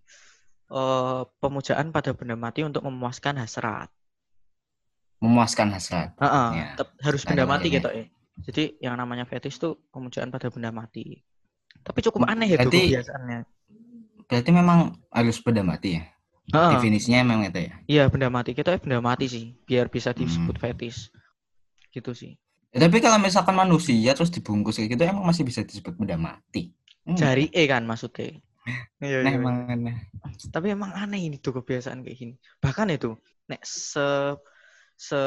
Eh 0.69 1.23
pemujaan 1.39 1.93
pada 1.93 2.13
benda 2.13 2.33
mati 2.35 2.65
untuk 2.65 2.81
memuaskan 2.81 3.37
hasrat. 3.39 3.93
Memuaskan 5.19 5.75
hasrat. 5.75 6.15
Heeh, 6.17 6.49
Ya, 6.55 6.67
tep- 6.79 6.97
harus 7.03 7.23
benda 7.23 7.45
mati 7.45 7.69
maknanya. 7.69 7.77
gitu 7.77 7.89
ya. 7.93 8.05
Jadi 8.39 8.63
yang 8.79 8.95
namanya 8.95 9.27
fetish 9.27 9.59
tuh 9.59 9.83
pemujaan 9.91 10.31
pada 10.31 10.47
benda 10.49 10.71
mati. 10.71 11.19
Tapi 11.83 11.99
cukup 12.01 12.25
Hmm, 12.25 12.33
aneh 12.33 12.49
itu 12.49 12.57
berarti- 12.57 12.87
kebiasaannya. 12.89 13.39
Berarti 14.25 14.51
memang 14.51 14.79
harus 15.11 15.37
benda 15.43 15.61
mati 15.63 15.99
ya? 15.99 16.07
Heeh. 16.55 16.71
Definisinya 16.81 17.19
memang 17.25 17.49
itu 17.53 17.61
ya. 17.69 17.73
Iya 17.89 18.03
benda 18.13 18.29
mati 18.33 18.51
kita 18.57 18.77
ya 18.77 18.79
benda 18.81 18.99
mati 19.05 19.27
sih 19.29 19.45
biar 19.69 19.87
bisa 19.93 20.11
Hmm. 20.17 20.21
disebut 20.25 20.57
fetish. 20.57 21.13
Gitu 21.93 22.11
sih. 22.17 22.33
Ya, 22.73 22.85
tapi 22.85 23.01
kalau 23.01 23.17
misalkan 23.17 23.57
manusia 23.57 24.13
terus 24.13 24.29
dibungkus 24.29 24.77
kayak 24.77 24.97
gitu 24.97 25.03
emang 25.09 25.25
masih 25.25 25.45
bisa 25.49 25.65
disebut 25.65 25.97
benda 25.97 26.17
mati. 26.21 26.73
Hmm. 27.09 27.17
Jari 27.17 27.49
E 27.53 27.65
kan 27.69 27.85
maksudnya. 27.89 28.37
Iya, 29.01 29.25
Nah, 29.25 29.33
iya. 29.33 29.39
emang 29.41 29.57
aneh. 29.73 29.97
Tapi 30.53 30.67
emang 30.77 30.93
aneh 30.93 31.21
ini 31.25 31.37
tuh 31.41 31.57
kebiasaan 31.57 32.05
kayak 32.05 32.17
gini. 32.21 32.35
Bahkan 32.61 32.93
itu, 32.93 33.17
nek 33.49 33.65
se 33.65 34.37
se 34.99 35.21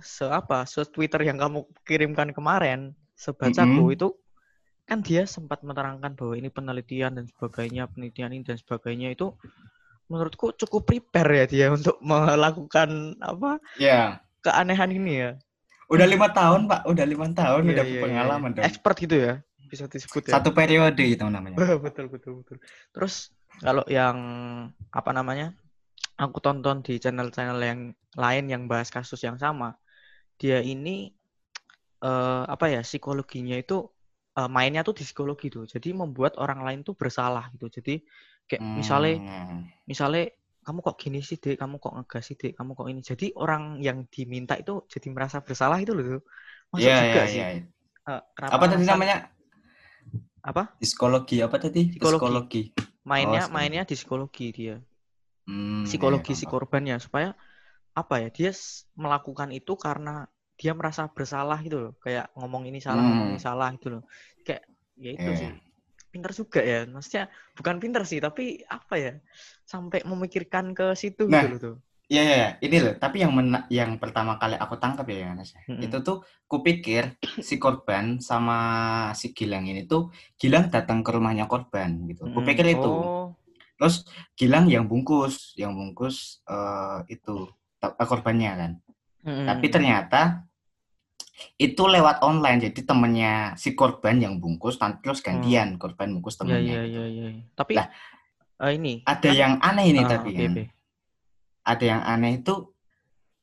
se 0.00 0.24
apa, 0.24 0.64
se 0.64 0.80
Twitter 0.88 1.20
yang 1.28 1.36
kamu 1.36 1.68
kirimkan 1.84 2.30
kemarin, 2.32 2.96
sebacaku 3.18 3.92
Mm-mm. 3.92 3.96
itu 3.96 4.08
kan 4.88 5.04
dia 5.04 5.28
sempat 5.28 5.60
menerangkan 5.60 6.16
bahwa 6.16 6.32
ini 6.40 6.48
penelitian 6.48 7.12
dan 7.20 7.26
sebagainya, 7.28 7.92
penelitian 7.92 8.32
ini 8.32 8.44
dan 8.48 8.56
sebagainya 8.56 9.12
itu 9.12 9.36
menurutku 10.10 10.46
cukup 10.60 10.82
prepare 10.88 11.30
ya 11.40 11.44
dia 11.52 11.66
untuk 11.76 11.96
melakukan 12.00 13.16
apa 13.20 13.60
Ya, 13.76 14.20
keanehan 14.44 14.90
ini 14.92 15.12
ya. 15.24 15.30
udah 15.88 16.06
lima 16.08 16.28
tahun 16.32 16.68
pak, 16.68 16.80
udah 16.90 17.04
lima 17.08 17.26
tahun 17.32 17.62
Iya, 17.64 17.72
udah 17.72 17.84
berpengalaman 17.88 18.50
iya. 18.52 18.56
dong. 18.56 18.64
Expert 18.68 18.96
gitu 19.00 19.16
ya, 19.16 19.32
bisa 19.72 19.84
disebut 19.88 20.22
ya. 20.28 20.32
Satu 20.36 20.50
periode 20.52 21.00
itu 21.04 21.24
namanya. 21.28 21.56
betul 21.84 22.06
betul 22.12 22.32
betul. 22.44 22.56
Terus 22.92 23.14
kalau 23.64 23.84
yang 23.88 24.16
apa 24.92 25.10
namanya? 25.16 25.56
Aku 26.18 26.42
tonton 26.42 26.82
di 26.82 26.98
channel-channel 26.98 27.58
yang 27.62 27.80
lain 28.18 28.44
yang 28.50 28.62
bahas 28.66 28.90
kasus 28.90 29.22
yang 29.22 29.38
sama. 29.38 29.78
Dia 30.40 30.58
ini 30.62 31.14
eh 32.04 32.42
apa 32.54 32.66
ya? 32.74 32.80
Psikologinya 32.86 33.56
itu 33.58 33.74
eh, 34.38 34.48
mainnya 34.50 34.82
tuh 34.86 34.94
di 34.98 35.02
psikologi 35.06 35.46
tuh. 35.54 35.64
Jadi 35.66 35.88
membuat 35.94 36.32
orang 36.42 36.60
lain 36.66 36.80
tuh 36.86 36.94
bersalah 36.98 37.44
gitu. 37.54 37.66
Jadi 37.76 38.02
kayak 38.48 38.64
misalnya 38.80 39.12
Hmm. 39.18 39.68
misalnya 39.90 40.22
kamu 40.66 40.78
kok 40.86 40.96
gini 41.02 41.18
sih, 41.28 41.38
Dek, 41.42 41.56
kamu 41.62 41.74
kok 41.84 41.92
ngegas 41.96 42.24
sih, 42.28 42.36
Dek, 42.40 42.52
kamu 42.58 42.70
kok 42.78 42.86
ini. 42.92 43.00
Jadi 43.10 43.26
orang 43.42 43.62
yang 43.86 43.98
diminta 44.14 44.54
itu 44.62 44.72
jadi 44.92 45.08
merasa 45.16 45.38
bersalah 45.46 45.78
itu 45.84 45.92
loh. 45.98 46.20
Masuk 46.72 46.84
Iya, 46.84 46.96
juga 47.00 47.20
iya, 47.24 47.24
sih. 47.34 47.44
iya. 47.50 47.62
Eh, 48.08 48.22
kenapa 48.36 48.54
Apa 48.56 48.64
tadi 48.72 48.84
namanya? 48.90 49.16
Apa? 50.42 50.62
Psikologi 50.80 51.36
apa 51.46 51.56
tadi? 51.64 51.82
Psikologi. 51.90 52.06
Psikologi. 52.06 52.62
Mainnya 53.10 53.42
psikologi. 53.42 53.54
mainnya 53.54 53.82
di 53.90 53.94
psikologi 53.98 54.46
dia. 54.58 54.76
Hmm, 55.46 55.86
psikologi 55.86 56.32
iya, 56.32 56.36
si 56.40 56.44
paham, 56.44 56.52
korbannya 56.52 56.96
supaya 57.04 57.28
apa 58.00 58.14
ya 58.22 58.28
dia 58.36 58.50
melakukan 59.02 59.50
itu 59.58 59.72
karena 59.86 60.26
dia 60.60 60.72
merasa 60.78 61.02
bersalah 61.16 61.58
gitu 61.66 61.76
loh 61.84 61.92
kayak 62.04 62.26
ngomong 62.38 62.62
ini 62.70 62.78
salah 62.86 63.02
ngomong 63.08 63.28
ini 63.32 63.38
Hmm. 63.38 63.46
salah 63.48 63.68
gitu 63.76 63.88
loh 63.98 64.02
kayak 64.46 64.62
ya 65.04 65.10
itu 65.18 65.30
Iya, 65.30 65.34
sih 65.40 65.50
iya. 65.50 65.67
Pinter 66.12 66.32
juga 66.32 66.60
ya 66.64 66.84
maksudnya 66.88 67.24
bukan 67.58 67.76
pinter 67.82 68.02
sih 68.08 68.18
tapi 68.18 68.64
apa 68.66 68.94
ya 68.96 69.12
sampai 69.68 70.00
memikirkan 70.08 70.72
ke 70.72 70.96
situ 70.96 71.28
Nah, 71.28 71.44
gitu 71.44 71.52
loh 71.52 71.60
tuh 71.60 71.76
Iya, 72.08 72.22
iya, 72.24 72.36
iya. 72.40 72.50
ini 72.64 72.76
loh. 72.80 72.94
Tapi 72.96 73.20
yang 73.20 73.36
mena- 73.36 73.68
yang 73.68 74.00
pertama 74.00 74.40
kali 74.40 74.56
aku 74.56 74.80
tangkap 74.80 75.04
ya, 75.12 75.28
Mas. 75.36 75.52
Mm-mm. 75.68 75.84
Itu 75.84 76.00
tuh 76.00 76.24
kupikir 76.48 77.20
si 77.44 77.60
korban 77.60 78.16
sama 78.24 78.56
si 79.12 79.36
Gilang 79.36 79.68
ini 79.68 79.84
tuh 79.84 80.08
Gilang 80.40 80.72
datang 80.72 81.04
ke 81.04 81.10
rumahnya 81.12 81.44
korban 81.44 82.08
gitu. 82.08 82.24
Mm-mm. 82.24 82.32
Kupikir 82.32 82.64
itu. 82.80 82.88
oh 82.88 83.36
Terus 83.76 84.08
Gilang 84.40 84.72
yang 84.72 84.88
bungkus, 84.88 85.52
yang 85.60 85.76
bungkus 85.76 86.40
eh, 86.48 87.12
itu 87.12 87.44
eh, 87.84 88.06
korbannya 88.08 88.52
kan. 88.56 88.72
mm-mm. 89.28 89.44
Tapi 89.44 89.66
ternyata 89.68 90.47
itu 91.56 91.82
lewat 91.86 92.22
online. 92.22 92.58
Jadi 92.70 92.80
temennya 92.82 93.54
si 93.54 93.74
korban 93.74 94.18
yang 94.18 94.38
bungkus, 94.38 94.78
nanti 94.78 95.02
terus 95.02 95.22
gantian 95.22 95.78
korban 95.78 96.10
bungkus 96.14 96.34
ya 96.34 96.38
temennya. 96.40 96.74
ya 96.74 96.82
gitu. 96.84 96.98
ya 96.98 97.04
ya 97.08 97.28
tapi 97.54 97.72
Lah, 97.78 97.86
eh, 98.66 98.72
ini 98.74 98.92
Ada 99.02 99.28
kan- 99.28 99.36
yang 99.36 99.52
aneh 99.62 99.86
ini 99.90 100.00
ah, 100.02 100.08
tapi 100.08 100.28
oke, 100.30 100.38
kan. 100.38 100.52
oke. 100.52 100.64
Ada 101.68 101.84
yang 101.84 102.02
aneh 102.02 102.32
itu 102.40 102.54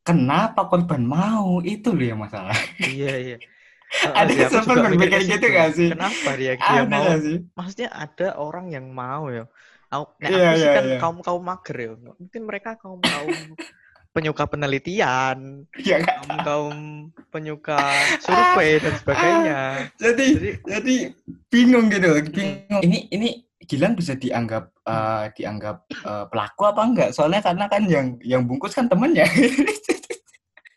kenapa 0.01 0.67
korban 0.67 1.01
mau 1.01 1.59
itu 1.63 1.89
loh 1.93 2.05
yang 2.05 2.19
masalah. 2.21 2.55
iya 2.81 3.13
iya 3.17 3.37
Eh, 3.95 4.11
Ada 4.11 4.49
aku 4.49 4.59
sempat 4.59 4.77
berpikir 4.91 5.21
gitu 5.23 5.45
gak 5.55 5.69
sih? 5.77 5.89
kenapa 5.93 6.29
dia 6.35 6.57
dia 6.57 6.81
mau 6.83 7.05
gak 7.05 7.19
sih? 7.21 7.37
maksudnya 7.55 7.89
ada 7.93 8.27
orang 8.35 8.67
yang 8.73 8.91
mau 8.91 9.29
ya. 9.31 9.45
Aku, 9.93 10.05
nah, 10.19 10.29
Iya, 10.29 10.41
aku 10.51 10.57
sih 10.57 10.67
iya, 10.67 10.75
kan 10.75 10.85
iya. 10.89 10.97
kaum 10.99 11.17
kaum 11.23 11.43
mager 11.45 11.77
ya. 11.79 11.89
Mungkin 12.19 12.41
mereka 12.43 12.75
kaum 12.81 12.99
kaum 12.99 13.31
penyuka 14.15 14.47
penelitian, 14.47 15.67
Ya 15.75 15.99
kaum 15.99 16.39
kaum 16.47 16.77
penyuka 17.35 17.75
survei 18.23 18.79
dan 18.79 18.95
sebagainya. 18.95 19.61
Jadi 19.99 20.25
Jadi 20.39 20.49
jadi 20.63 20.95
bingung 21.51 21.91
gitu 21.91 22.23
bingung. 22.31 22.79
Ini 22.79 23.11
ini 23.11 23.29
Gilang 23.65 23.97
bisa 23.97 24.13
dianggap 24.13 24.69
eh, 24.85 25.25
dianggap 25.33 25.89
eh, 25.89 26.25
pelaku 26.29 26.61
apa 26.69 26.81
enggak? 26.85 27.09
Soalnya 27.17 27.41
karena 27.41 27.65
kan 27.65 27.83
yang 27.89 28.07
yang 28.21 28.45
bungkus 28.45 28.77
kan 28.77 28.85
temennya. 28.85 29.25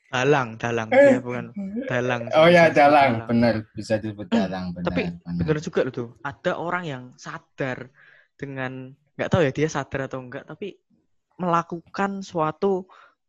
dalang, 0.09 0.57
dalang, 0.57 0.89
dia 0.89 1.21
bukan 1.21 1.53
dalang. 1.85 2.33
oh 2.33 2.49
ya 2.49 2.73
disebut 2.73 2.81
dalang, 2.81 3.13
benar 3.29 3.55
bisa 3.77 4.01
disebut 4.01 4.25
dalang, 4.33 4.73
benar. 4.73 4.89
Tapi 4.89 5.03
benar. 5.21 5.45
Bener 5.45 5.59
juga 5.61 5.85
loh 5.85 5.93
tuh. 5.93 6.09
Ada 6.25 6.57
orang 6.57 6.85
yang 6.89 7.05
sadar 7.21 7.93
dengan 8.41 8.97
nggak 9.21 9.29
tahu 9.29 9.45
ya 9.45 9.53
dia 9.53 9.69
sadar 9.69 10.09
atau 10.09 10.25
enggak, 10.25 10.49
tapi 10.49 10.81
melakukan 11.37 12.25
suatu 12.25 12.89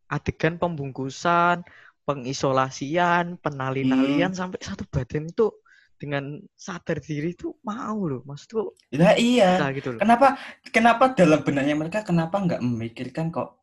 adegan 0.10 0.58
pembungkusan, 0.58 1.62
pengisolasian, 2.04 3.38
penali-nalian 3.39 4.34
Hmm. 4.34 4.39
sampai 4.39 4.60
satu 4.60 4.84
badan 4.89 5.30
itu 5.30 5.54
dengan 6.00 6.39
sadar 6.56 6.98
diri 6.98 7.36
itu 7.36 7.54
mau 7.62 8.00
loh, 8.08 8.24
maksudku 8.24 8.72
Lah 8.95 9.13
iya. 9.13 9.60
gitu 9.76 9.93
loh. 9.93 10.00
Kenapa 10.00 10.39
kenapa 10.72 11.12
dalam 11.12 11.43
benaknya 11.43 11.76
mereka 11.76 12.00
kenapa 12.02 12.39
nggak 12.39 12.62
memikirkan 12.63 13.30
kok 13.30 13.60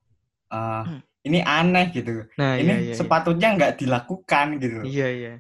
eh, 0.47 0.83
Hmm. 0.87 1.01
ini 1.27 1.43
aneh 1.43 1.91
gitu. 1.91 2.23
Nah, 2.39 2.55
ini 2.55 2.71
iya, 2.71 2.77
iya, 2.79 2.87
iya. 2.87 2.95
sepatutnya 2.95 3.49
nggak 3.59 3.73
dilakukan 3.83 4.47
gitu. 4.63 4.79
Iya, 4.87 5.09
iya. 5.11 5.33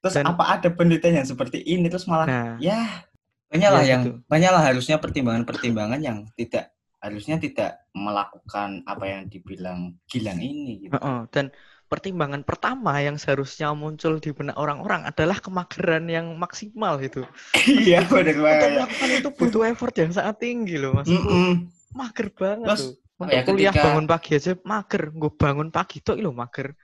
Terus 0.00 0.14
Dan- 0.16 0.32
apa 0.32 0.44
ada 0.48 0.68
penelitian 0.72 1.20
yang 1.20 1.28
seperti 1.28 1.60
ini 1.60 1.90
terus 1.92 2.06
malah 2.08 2.24
Nah, 2.24 2.50
ya 2.56 3.04
banyaklah 3.52 3.82
Iya, 3.84 3.90
yang 3.92 4.02
gitu. 4.06 4.12
banyaklah 4.24 4.62
harusnya 4.64 4.96
pertimbangan-pertimbangan 4.96 6.00
yang 6.00 6.24
tidak 6.38 6.72
harusnya 6.96 7.36
tidak 7.36 7.84
melakukan 7.92 8.80
apa 8.84 9.04
yang 9.04 9.22
dibilang 9.26 9.94
Gilang 10.08 10.40
ini 10.40 10.88
gitu. 10.88 10.96
heeh. 10.96 11.20
dan 11.30 11.52
pertimbangan 11.86 12.42
pertama 12.42 12.98
yang 12.98 13.14
seharusnya 13.14 13.70
muncul 13.70 14.18
di 14.18 14.34
benak 14.34 14.58
orang-orang 14.58 15.06
adalah 15.06 15.38
kemageran 15.38 16.10
yang 16.10 16.34
maksimal 16.34 16.98
itu. 16.98 17.22
Iya 17.62 18.02
benar 18.04 18.34
banget. 18.34 18.70
melakukan 18.74 19.08
itu 19.14 19.28
butuh 19.30 19.62
effort 19.70 19.94
yang 19.94 20.10
sangat 20.10 20.36
tinggi 20.42 20.76
loh, 20.76 20.98
maksudku. 20.98 21.22
Mm-mm. 21.30 21.52
mager 21.94 22.28
banget 22.34 22.66
Terus, 22.66 22.82
tuh. 22.82 22.92
Untuk 23.16 23.32
ya, 23.32 23.42
kuliah 23.48 23.72
ketika- 23.72 23.84
bangun 23.88 24.04
pagi 24.04 24.30
aja 24.36 24.52
mager. 24.60 25.02
Gue 25.14 25.32
bangun 25.32 25.68
pagi 25.72 25.96
tuh 26.04 26.20
lo 26.20 26.36
mager. 26.36 26.74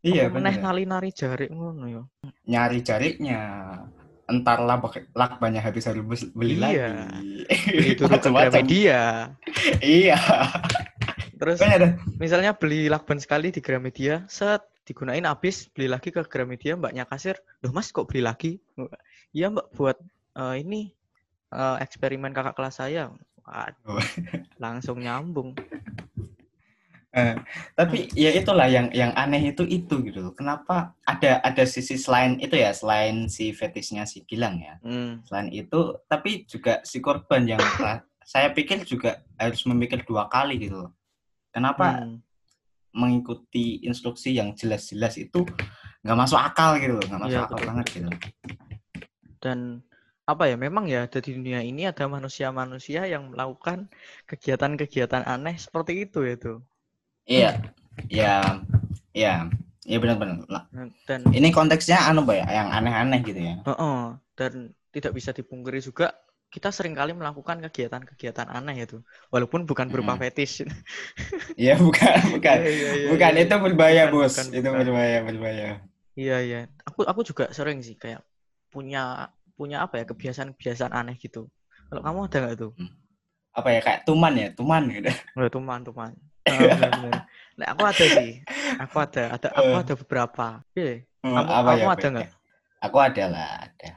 Iya, 0.00 0.32
bener. 0.32 0.58
nari-nari 0.58 1.10
jarik 1.12 1.50
ngono 1.52 1.84
ya. 1.86 2.02
Nyari 2.46 2.78
jariknya. 2.80 3.40
Entar 4.30 4.62
lak 4.62 4.82
lakbannya 5.12 5.58
habis 5.58 5.86
harus 5.86 6.26
beli 6.30 6.56
Iya. 6.58 7.10
lagi. 7.10 7.94
Ke 7.98 8.04
Macem-macem. 8.06 8.50
Gramedia. 8.54 9.00
Iya. 9.78 10.18
Terus 11.36 11.58
ada 11.58 11.98
misalnya 12.16 12.54
beli 12.54 12.86
lakban 12.86 13.18
sekali 13.18 13.50
di 13.50 13.58
Gramedia, 13.58 14.22
set 14.30 14.62
digunain 14.82 15.22
habis 15.22 15.70
beli 15.70 15.86
lagi 15.86 16.10
ke 16.10 16.22
Gramedia 16.26 16.74
mbaknya 16.74 17.06
kasir 17.06 17.38
loh 17.62 17.70
mas 17.70 17.94
kok 17.94 18.10
beli 18.10 18.18
lagi 18.18 18.58
iya 19.30 19.46
mbak 19.46 19.70
buat 19.78 19.94
eh, 20.34 20.54
ini 20.58 20.90
eh, 21.48 21.76
eksperimen 21.78 22.34
kakak 22.34 22.58
kelas 22.58 22.82
saya 22.82 23.06
Waduh, 23.42 23.98
Oh. 23.98 24.02
langsung 24.58 24.98
nyambung 24.98 25.54
Eh, 27.12 27.36
tapi 27.76 28.08
ya 28.16 28.32
itulah 28.32 28.64
yang 28.72 28.88
yang 28.96 29.12
aneh 29.12 29.52
itu 29.52 29.68
itu 29.68 30.00
gitu 30.00 30.18
loh. 30.24 30.32
Kenapa 30.32 30.96
ada 31.04 31.44
ada 31.44 31.64
sisi 31.68 32.00
selain 32.00 32.40
itu 32.40 32.56
ya, 32.56 32.72
selain 32.72 33.28
si 33.28 33.52
fetisnya 33.52 34.08
si 34.08 34.24
Gilang 34.24 34.56
ya. 34.56 34.80
Hmm, 34.80 35.20
Selain 35.28 35.52
itu, 35.52 35.92
tapi 36.08 36.48
juga 36.48 36.80
si 36.88 37.04
korban 37.04 37.44
yang 37.44 37.60
saya 38.32 38.48
pikir 38.56 38.88
juga 38.88 39.20
harus 39.36 39.60
memikir 39.68 40.08
dua 40.08 40.24
kali 40.32 40.56
gitu 40.56 40.88
loh. 40.88 40.92
Kenapa 41.52 42.00
hmm. 42.00 42.16
mengikuti 42.96 43.84
instruksi 43.84 44.32
yang 44.32 44.56
jelas-jelas 44.56 45.20
itu 45.20 45.44
nggak 46.00 46.16
masuk 46.16 46.40
akal 46.40 46.80
gitu 46.80 46.96
loh, 46.96 47.04
nggak 47.12 47.20
masuk 47.28 47.36
Iya, 47.36 47.44
akal 47.44 47.58
betul, 47.60 47.68
banget 47.68 47.86
gitu. 47.92 48.10
dan 49.42 49.58
apa 50.22 50.46
ya 50.46 50.56
memang 50.56 50.86
ya 50.86 51.04
ada 51.10 51.18
di 51.18 51.34
dunia 51.34 51.60
ini 51.66 51.82
ada 51.82 52.06
manusia-manusia 52.06 53.10
yang 53.10 53.34
melakukan 53.34 53.90
kegiatan-kegiatan 54.30 55.26
aneh 55.26 55.58
seperti 55.58 56.06
itu 56.06 56.22
ya 56.22 56.38
tuh 56.38 56.58
Iya, 57.26 57.50
ya, 58.10 58.58
ya, 59.14 59.46
ya 59.86 59.96
benar-benar. 60.02 60.42
Nah, 60.50 60.64
dan 61.06 61.20
ini 61.30 61.48
konteksnya 61.54 61.98
anu 62.10 62.26
Mbak 62.26 62.36
ya, 62.42 62.46
yang 62.62 62.68
aneh-aneh 62.70 63.20
gitu 63.22 63.40
ya. 63.40 63.54
Heeh, 63.62 63.98
dan 64.38 64.52
tidak 64.94 65.12
bisa 65.16 65.30
dipungkiri 65.32 65.78
juga 65.80 66.12
kita 66.52 66.68
sering 66.68 66.92
kali 66.92 67.16
melakukan 67.16 67.64
kegiatan-kegiatan 67.64 68.48
aneh 68.52 68.84
itu 68.84 69.00
walaupun 69.32 69.64
bukan 69.64 69.88
berupa 69.88 70.12
Mm. 70.16 70.20
fetish 70.20 70.68
Iya, 71.56 71.74
bukan, 71.86 72.16
bukan. 72.36 72.56
Iya, 72.60 72.70
iya, 72.76 72.90
iya, 73.00 73.12
Bukan, 73.12 73.32
iya. 73.32 73.42
itu 73.44 73.54
berbahaya, 73.64 74.02
Bukan, 74.08 74.12
Bos. 74.12 74.34
bukan, 74.36 74.46
Itu 74.52 74.68
bukan. 74.68 74.80
berbahaya, 74.84 75.18
berbahaya. 75.24 75.70
Iya 76.20 76.34
iya. 76.46 76.58
Aku 76.88 77.00
aku 77.10 77.20
juga 77.30 77.44
sering 77.56 77.78
sih 77.86 77.96
kayak 78.02 78.20
punya 78.72 78.98
punya 79.58 79.76
apa 79.84 79.94
ya 80.00 80.04
kebiasaan-kebiasaan 80.10 80.92
aneh 81.00 81.16
gitu. 81.24 81.38
Kalau 81.88 82.02
kamu 82.06 82.18
ada 82.26 82.36
nggak 82.42 82.56
tuh? 82.62 82.72
Apa 83.52 83.68
ya, 83.74 83.80
kayak 83.84 84.00
tuman 84.08 84.32
ya, 84.36 84.48
tuman 84.56 84.82
gitu. 84.88 85.10
Oh, 85.36 85.48
tuman 85.52 85.80
tuman. 85.84 86.12
Ah, 86.42 86.58
bener-bener. 86.58 87.12
Nah, 87.52 87.66
aku 87.70 87.82
ada 87.84 88.04
sih. 88.08 88.32
Aku 88.80 88.96
ada 88.98 89.22
ada 89.36 89.48
aku 89.52 89.70
Eh. 89.70 89.80
ada 89.80 89.94
beberapa. 89.94 90.46
Iya. 90.72 90.94
Hmm, 91.22 91.34
Kamu- 91.38 91.50
apa 91.52 91.70
kamu 91.70 91.78
ya, 91.78 91.86
ada 91.86 92.00
Pak? 92.00 92.10
nggak? 92.10 92.30
Aku 92.82 92.96
ada 92.98 93.24
lah, 93.30 93.48
ada. 93.62 93.90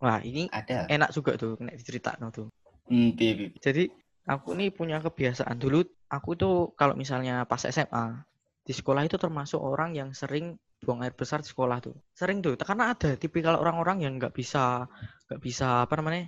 Wah 0.00 0.18
ini 0.24 0.48
Ada. 0.48 0.88
enak 0.88 1.10
juga 1.12 1.36
tuh 1.36 1.60
kena 1.60 1.76
diceritakan 1.76 2.32
tuh. 2.32 2.48
Hmm, 2.88 3.12
piye. 3.12 3.52
Jadi 3.60 3.84
aku 4.24 4.56
nih 4.56 4.72
punya 4.72 4.96
kebiasaan 4.98 5.60
dulu. 5.60 5.84
Aku 6.08 6.32
tuh 6.34 6.72
kalau 6.72 6.96
misalnya 6.96 7.44
pas 7.44 7.60
SMA 7.62 8.24
di 8.64 8.72
sekolah 8.72 9.04
itu 9.04 9.20
termasuk 9.20 9.60
orang 9.60 9.92
yang 9.92 10.16
sering 10.16 10.56
buang 10.80 11.04
air 11.04 11.12
besar 11.12 11.44
di 11.44 11.48
sekolah 11.48 11.78
tuh. 11.84 11.94
Sering 12.16 12.40
tuh. 12.40 12.56
Karena 12.56 12.96
ada 12.96 13.12
tipikal 13.14 13.60
orang-orang 13.60 14.04
yang 14.04 14.12
nggak 14.16 14.32
bisa 14.32 14.88
nggak 15.28 15.40
bisa 15.40 15.84
apa 15.86 15.94
namanya 16.00 16.26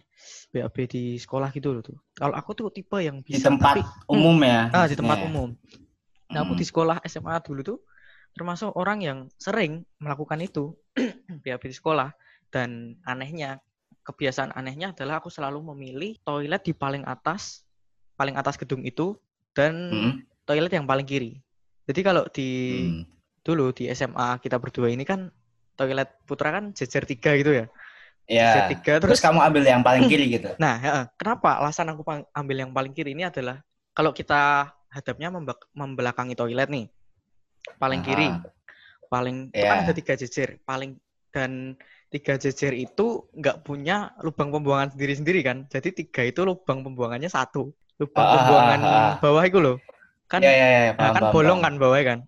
BAB 0.52 0.76
di 0.86 1.16
sekolah 1.16 1.48
gitu 1.50 1.72
loh 1.72 1.82
tuh. 1.82 1.96
Kalau 2.14 2.36
aku 2.36 2.52
tuh 2.52 2.68
tipe 2.68 3.00
yang 3.00 3.24
Di 3.24 3.34
bisa 3.34 3.48
tempat 3.48 3.80
tapi 3.80 3.82
umum 4.12 4.36
ya. 4.44 4.68
ah 4.70 4.84
di 4.86 4.94
tempat 4.94 5.18
maksudnya. 5.18 5.28
umum. 5.32 5.48
Nah 6.32 6.40
aku 6.44 6.52
Hmm. 6.52 6.60
di 6.60 6.66
sekolah 6.68 6.96
SMA 7.04 7.36
dulu 7.42 7.60
tuh 7.64 7.78
termasuk 8.32 8.72
orang 8.76 9.04
yang 9.04 9.18
sering 9.36 9.84
melakukan 10.00 10.40
itu 10.40 10.72
BAB 11.44 11.62
di 11.68 11.76
sekolah 11.76 12.08
dan 12.52 12.96
anehnya 13.04 13.60
kebiasaan 14.04 14.52
anehnya 14.52 14.92
adalah 14.92 15.20
aku 15.20 15.28
selalu 15.28 15.62
memilih 15.72 16.16
toilet 16.24 16.60
di 16.64 16.72
paling 16.72 17.04
atas 17.04 17.64
paling 18.16 18.36
atas 18.36 18.60
gedung 18.60 18.84
itu 18.84 19.16
dan 19.52 19.72
Hmm, 19.92 20.12
toilet 20.44 20.72
yang 20.72 20.84
paling 20.84 21.04
kiri. 21.04 21.40
Jadi 21.88 22.00
kalau 22.00 22.24
di 22.28 22.48
hmm. 22.88 23.21
Dulu 23.42 23.74
di 23.74 23.90
SMA 23.90 24.38
kita 24.38 24.56
berdua 24.56 24.88
ini 24.88 25.02
kan 25.02 25.30
toilet 25.74 26.08
putra 26.24 26.54
kan 26.54 26.70
jejer 26.72 27.02
tiga 27.02 27.34
gitu 27.34 27.52
ya. 27.52 27.66
Ya. 28.30 28.48
Jejer 28.48 28.64
tiga 28.78 28.92
Terus 29.02 29.18
terus. 29.18 29.20
kamu 29.20 29.38
ambil 29.42 29.62
yang 29.66 29.82
paling 29.82 30.06
kiri 30.06 30.26
gitu. 30.30 30.48
Nah, 30.62 30.74
ya, 30.78 30.90
kenapa 31.18 31.58
alasan 31.58 31.90
aku 31.90 32.02
ambil 32.32 32.56
yang 32.56 32.70
paling 32.70 32.94
kiri 32.94 33.12
ini 33.12 33.26
adalah 33.26 33.58
kalau 33.92 34.14
kita 34.14 34.70
hadapnya 34.88 35.28
membelakangi 35.74 36.32
toilet 36.32 36.68
nih, 36.70 36.86
paling 37.76 38.00
kiri, 38.00 38.28
Aha. 38.30 38.40
paling 39.08 39.50
itu 39.50 39.64
kan 39.64 39.76
Iya. 39.78 39.84
ada 39.84 39.92
tiga 39.92 40.14
jejer, 40.14 40.48
paling 40.62 40.96
dan 41.32 41.74
tiga 42.08 42.36
jejer 42.36 42.76
itu 42.76 43.26
nggak 43.32 43.64
punya 43.64 44.12
lubang 44.20 44.52
pembuangan 44.52 44.92
sendiri-sendiri 44.92 45.40
kan. 45.42 45.64
Jadi 45.66 45.90
tiga 45.96 46.22
itu 46.22 46.44
lubang 46.44 46.84
pembuangannya 46.84 47.28
satu, 47.28 47.72
lubang 47.98 48.22
Ah, 48.22 48.32
pembuangan 48.38 48.80
ah, 48.80 48.92
ah. 48.92 49.12
bawah 49.18 49.44
itu 49.44 49.58
loh, 49.58 49.76
kan 50.28 50.40
Ya, 50.44 50.52
ya, 50.52 50.66
ya, 50.68 50.80
nah, 50.92 50.94
paham, 50.94 51.12
kan 51.12 51.22
paham, 51.24 51.34
bolong 51.34 51.58
paham. 51.58 51.66
kan 51.66 51.74
bawahnya 51.80 52.04
kan. 52.06 52.18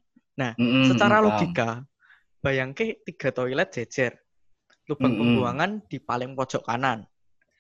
Mm-mm, 0.58 0.82
Secara 0.90 1.16
paham. 1.22 1.24
logika, 1.24 1.68
bayangke 2.44 3.00
tiga 3.06 3.28
toilet 3.30 3.68
jejer, 3.72 4.12
lubang 4.90 5.14
Mm-mm. 5.14 5.20
pembuangan 5.20 5.70
di 5.90 5.98
paling 6.02 6.34
pojok 6.38 6.62
kanan. 6.66 7.06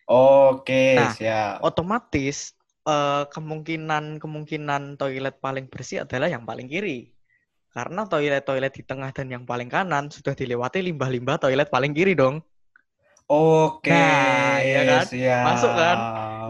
Oke, 0.08 0.74
Nah, 0.96 1.10
siap. 1.16 1.60
otomatis 1.64 2.52
eh, 2.84 3.24
kemungkinan 3.34 4.20
kemungkinan 4.22 4.82
toilet 5.00 5.34
paling 5.40 5.66
bersih 5.72 6.04
adalah 6.04 6.28
yang 6.28 6.44
paling 6.44 6.68
kiri. 6.68 7.10
Karena 7.74 8.06
toilet-toilet 8.06 8.70
di 8.78 8.82
tengah 8.86 9.10
dan 9.10 9.26
yang 9.34 9.44
paling 9.50 9.66
kanan 9.66 10.06
sudah 10.06 10.30
dilewati 10.38 10.78
limbah-limbah 10.86 11.36
toilet 11.42 11.68
paling 11.74 11.90
kiri 11.90 12.14
dong. 12.14 12.38
Oke, 13.26 13.90
Nah, 13.90 14.60
iya 14.62 14.80
kan? 14.84 15.04
siap. 15.10 15.42
Masuk 15.46 15.72
kan? 15.74 15.96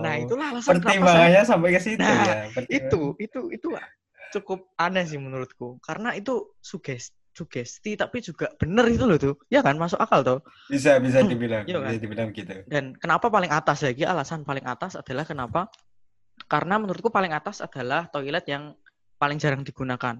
Nah, 0.02 0.14
itulah 0.20 0.46
alasan 0.52 0.76
pertimbangannya 0.84 1.42
sampai 1.46 1.68
ke 1.70 1.80
situ 1.80 2.02
Nah, 2.02 2.24
ya. 2.28 2.34
pertimbangan. 2.52 2.68
itu 2.76 3.00
itu 3.24 3.40
itu 3.56 3.68
cukup 4.34 4.58
aneh 4.84 5.04
sih 5.10 5.18
menurutku. 5.20 5.78
Karena 5.86 6.10
itu 6.18 6.32
suges 6.70 7.14
sugesti 7.34 7.98
tapi 7.98 8.22
juga 8.22 8.46
bener 8.60 8.86
itu 8.94 9.04
loh 9.10 9.18
tuh. 9.18 9.34
Ya 9.50 9.60
kan 9.66 9.74
masuk 9.82 9.98
akal 9.98 10.20
tuh. 10.22 10.38
bisa 10.70 10.92
bisa 11.04 11.18
Hmm, 11.20 11.30
dibilang, 11.30 11.64
iya 11.68 11.78
kan? 11.82 11.94
bisa 11.94 12.00
dibilang 12.04 12.28
gitu. 12.34 12.54
Dan 12.72 12.84
kenapa 13.02 13.26
paling 13.28 13.50
atas 13.52 13.78
lagi? 13.86 14.02
Alasan 14.06 14.40
paling 14.48 14.64
atas 14.64 14.92
adalah 15.00 15.24
kenapa? 15.26 15.60
Karena 16.52 16.74
menurutku 16.82 17.10
paling 17.10 17.32
atas 17.32 17.62
adalah 17.66 18.06
toilet 18.12 18.44
yang 18.50 18.74
paling 19.20 19.38
jarang 19.42 19.62
digunakan. 19.66 20.16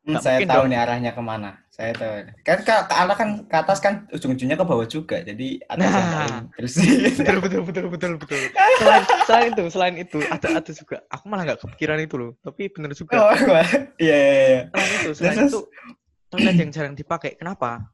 Hmm, 0.00 0.14
Nggak 0.14 0.22
saya 0.22 0.38
tahu 0.40 0.62
dong. 0.62 0.68
nih 0.68 0.78
arahnya 0.78 1.10
ke 1.12 1.20
mana. 1.20 1.50
Saya 1.68 1.92
tahu. 1.92 2.12
Kan 2.40 2.58
ke, 2.60 2.74
ke 2.80 2.94
arah 2.96 3.12
kan 3.14 3.28
ke 3.44 3.56
atas 3.56 3.78
kan 3.78 3.94
ujung-ujungnya 4.08 4.54
ke 4.54 4.64
bawah 4.64 4.84
juga. 4.84 5.20
Jadi 5.20 5.60
atas 5.62 5.84
yang 5.84 5.92
Nah. 6.00 6.14
paling 6.16 6.38
bersih. 6.52 6.86
betul 7.18 7.36
betul 7.40 7.62
betul 7.62 7.84
betul 7.88 8.12
betul 8.16 8.40
selain 8.78 9.02
selain 9.26 9.46
itu 9.50 9.64
selain 9.68 9.94
itu 9.96 10.18
ada 10.24 10.48
ada 10.54 10.72
juga 10.72 10.96
aku 11.08 11.24
malah 11.26 11.42
nggak 11.44 11.60
kepikiran 11.60 11.98
itu 11.98 12.14
loh 12.14 12.32
tapi 12.40 12.62
bener 12.68 12.94
juga 12.94 13.12
oh, 13.18 13.34
iya 13.98 14.16
iya 14.16 14.32
iya. 14.46 14.60
selain 14.70 14.94
itu 14.94 15.10
selain 15.12 15.36
Terus, 15.36 15.50
itu 15.50 15.60
toilet 16.28 16.56
yang 16.56 16.70
jarang 16.70 16.94
dipakai 16.94 17.30
kenapa 17.34 17.90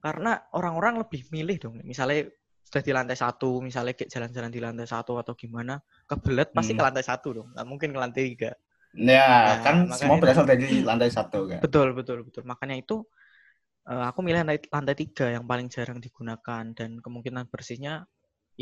karena 0.00 0.32
orang-orang 0.50 0.98
lebih 0.98 1.24
milih 1.30 1.56
dong 1.60 1.74
misalnya 1.80 2.26
sudah 2.62 2.82
di 2.82 2.92
lantai 2.92 3.14
satu 3.14 3.62
misalnya 3.62 3.94
kayak 3.94 4.10
jalan-jalan 4.10 4.50
di 4.50 4.58
lantai 4.58 4.84
satu 4.84 5.14
atau 5.16 5.32
gimana 5.32 5.78
kebelet 6.04 6.50
pasti 6.50 6.74
Hmm. 6.74 6.78
ke 6.78 6.84
lantai 6.84 7.04
satu 7.04 7.28
dong 7.32 7.48
nggak 7.52 7.66
mungkin 7.66 7.88
ke 7.90 7.98
lantai 7.98 8.22
tiga 8.28 8.50
Ya, 8.94 9.26
Nah, 9.26 9.58
kan 9.64 9.76
semua 9.98 10.16
berasal 10.22 10.46
dari 10.46 10.80
lantai 10.86 11.10
satu 11.10 11.50
kan. 11.50 11.60
betul 11.62 11.88
betul 11.98 12.18
betul 12.26 12.42
makanya 12.46 12.76
itu 12.82 12.94
eh, 13.90 14.04
aku 14.10 14.20
milih 14.26 14.40
lantai 14.44 14.58
lantai 14.76 14.96
tiga 15.02 15.26
yang 15.36 15.44
paling 15.50 15.68
jarang 15.74 15.98
digunakan 16.04 16.64
dan 16.78 16.90
kemungkinan 17.04 17.44
bersihnya 17.52 18.04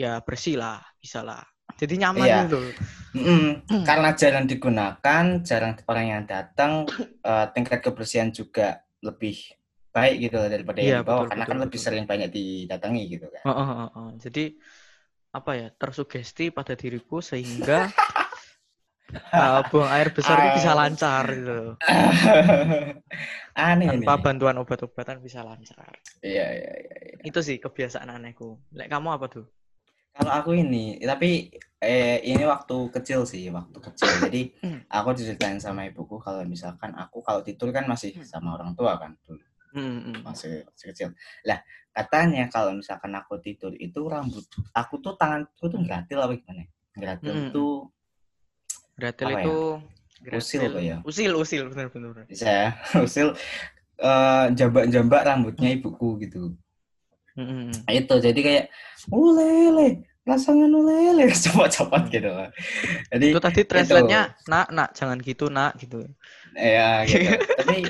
ya 0.02 0.20
bersih 0.26 0.56
lah 0.62 0.80
bisa 1.02 1.20
lah 1.28 1.42
jadi 1.80 1.94
nyaman 2.08 2.28
Iya. 2.28 2.40
gitu 2.44 2.56
Mm-mm. 3.12 3.42
Karena 3.88 4.10
jarang 4.16 4.46
digunakan, 4.48 5.24
jarang 5.44 5.72
orang 5.90 6.06
yang 6.12 6.22
datang, 6.28 6.72
eh, 7.30 7.46
tingkat 7.54 7.78
kebersihan 7.84 8.30
juga 8.32 8.80
lebih 9.04 9.36
baik 9.92 10.16
gitu 10.30 10.36
daripada 10.48 10.78
Iya, 10.82 10.96
yang 10.96 10.96
di 11.00 11.04
bawah. 11.04 11.24
betul, 11.24 11.28
Karena 11.28 11.44
betul, 11.44 11.52
kan 11.52 11.58
lebih 11.64 11.80
sering 11.80 12.04
banyak 12.08 12.30
didatangi 12.32 13.02
gitu 13.14 13.26
kan. 13.28 13.44
Heeh, 13.44 13.66
heeh, 13.70 13.88
heeh. 13.96 14.08
Jadi 14.24 14.40
apa 15.38 15.50
ya 15.60 15.66
tersugesti 15.80 16.44
pada 16.56 16.72
diriku 16.76 17.18
sehingga 17.24 17.78
uh, 19.33 19.61
buang 19.68 19.90
air 19.92 20.09
besar 20.11 20.37
itu 20.40 20.51
bisa 20.61 20.72
lancar 20.72 21.25
gitu 21.31 21.77
Aneh 23.57 23.87
ini. 23.92 24.05
tanpa 24.05 24.16
bantuan 24.20 24.57
obat-obatan 24.59 25.20
bisa 25.20 25.44
lancar 25.44 25.92
Iya, 26.25 26.46
iya, 26.57 26.72
iya. 26.72 26.96
iya. 27.12 27.16
itu 27.22 27.38
sih 27.40 27.61
kebiasaan 27.61 28.09
anehku 28.09 28.57
Lek 28.72 28.88
kamu 28.88 29.09
apa 29.12 29.29
tuh 29.29 29.46
Kalau 30.12 30.29
aku 30.29 30.53
ini, 30.53 31.01
tapi 31.01 31.48
eh, 31.81 32.20
ini 32.20 32.44
waktu 32.44 32.77
kecil 32.92 33.25
sih, 33.25 33.48
waktu 33.48 33.81
kecil. 33.81 34.29
Jadi 34.29 34.53
Hmm. 34.61 34.85
aku 34.92 35.16
diceritain 35.16 35.57
sama 35.57 35.88
ibuku 35.88 36.20
kalau 36.20 36.44
misalkan 36.44 36.92
aku 36.92 37.25
kalau 37.25 37.40
tidur 37.40 37.72
kan 37.72 37.88
masih 37.88 38.12
Hmm. 38.20 38.29
sama 38.29 38.61
orang 38.61 38.77
tua 38.77 39.01
kan 39.01 39.16
dulu. 39.25 39.40
Hmm, 39.72 40.20
masih, 40.20 40.68
masih 40.68 40.87
kecil. 40.92 41.09
Lah, 41.48 41.64
katanya 41.96 42.44
kalau 42.53 42.77
misalkan 42.77 43.09
aku 43.16 43.40
tidur 43.40 43.72
itu 43.72 44.05
rambut 44.05 44.44
aku 44.77 45.01
tuh 45.01 45.16
tanganku 45.16 45.64
tuh 45.72 45.81
gratil 45.81 46.20
apa 46.20 46.37
gimana? 46.37 46.61
ya? 46.61 46.68
Gratil 46.92 47.37
tuh 47.48 47.88
Gratil 48.96 49.26
Apa 49.28 49.38
ya? 49.38 49.44
itu 49.44 49.59
Usil 50.22 50.62
apa 50.70 50.78
ya? 50.78 50.96
Usil, 51.02 51.33
usil 51.35 51.62
bener. 51.66 51.90
Bisa 52.31 52.46
ya. 52.46 52.68
Usil 53.07 53.35
eh, 53.98 54.46
jambak-jambak 54.55 55.22
rambutnya 55.26 55.74
ibuku 55.74 56.22
gitu. 56.22 56.55
Nah, 57.33 57.88
itu 57.88 58.14
jadi 58.20 58.40
kayak 58.44 58.64
ulele 59.09 60.05
pasangan 60.22 60.70
ulele 60.70 61.26
copot-copot 61.48 62.02
gitu 62.12 62.31
jadi 63.11 63.26
Itu 63.35 63.40
tadi 63.42 63.61
translate-nya 63.66 64.37
nak 64.46 64.68
nak 64.70 64.88
jangan 64.94 65.18
gitu 65.18 65.50
nak 65.50 65.74
gitu. 65.83 66.07
ya 66.55 67.02
gitu 67.09 67.33
tapi 67.59 67.88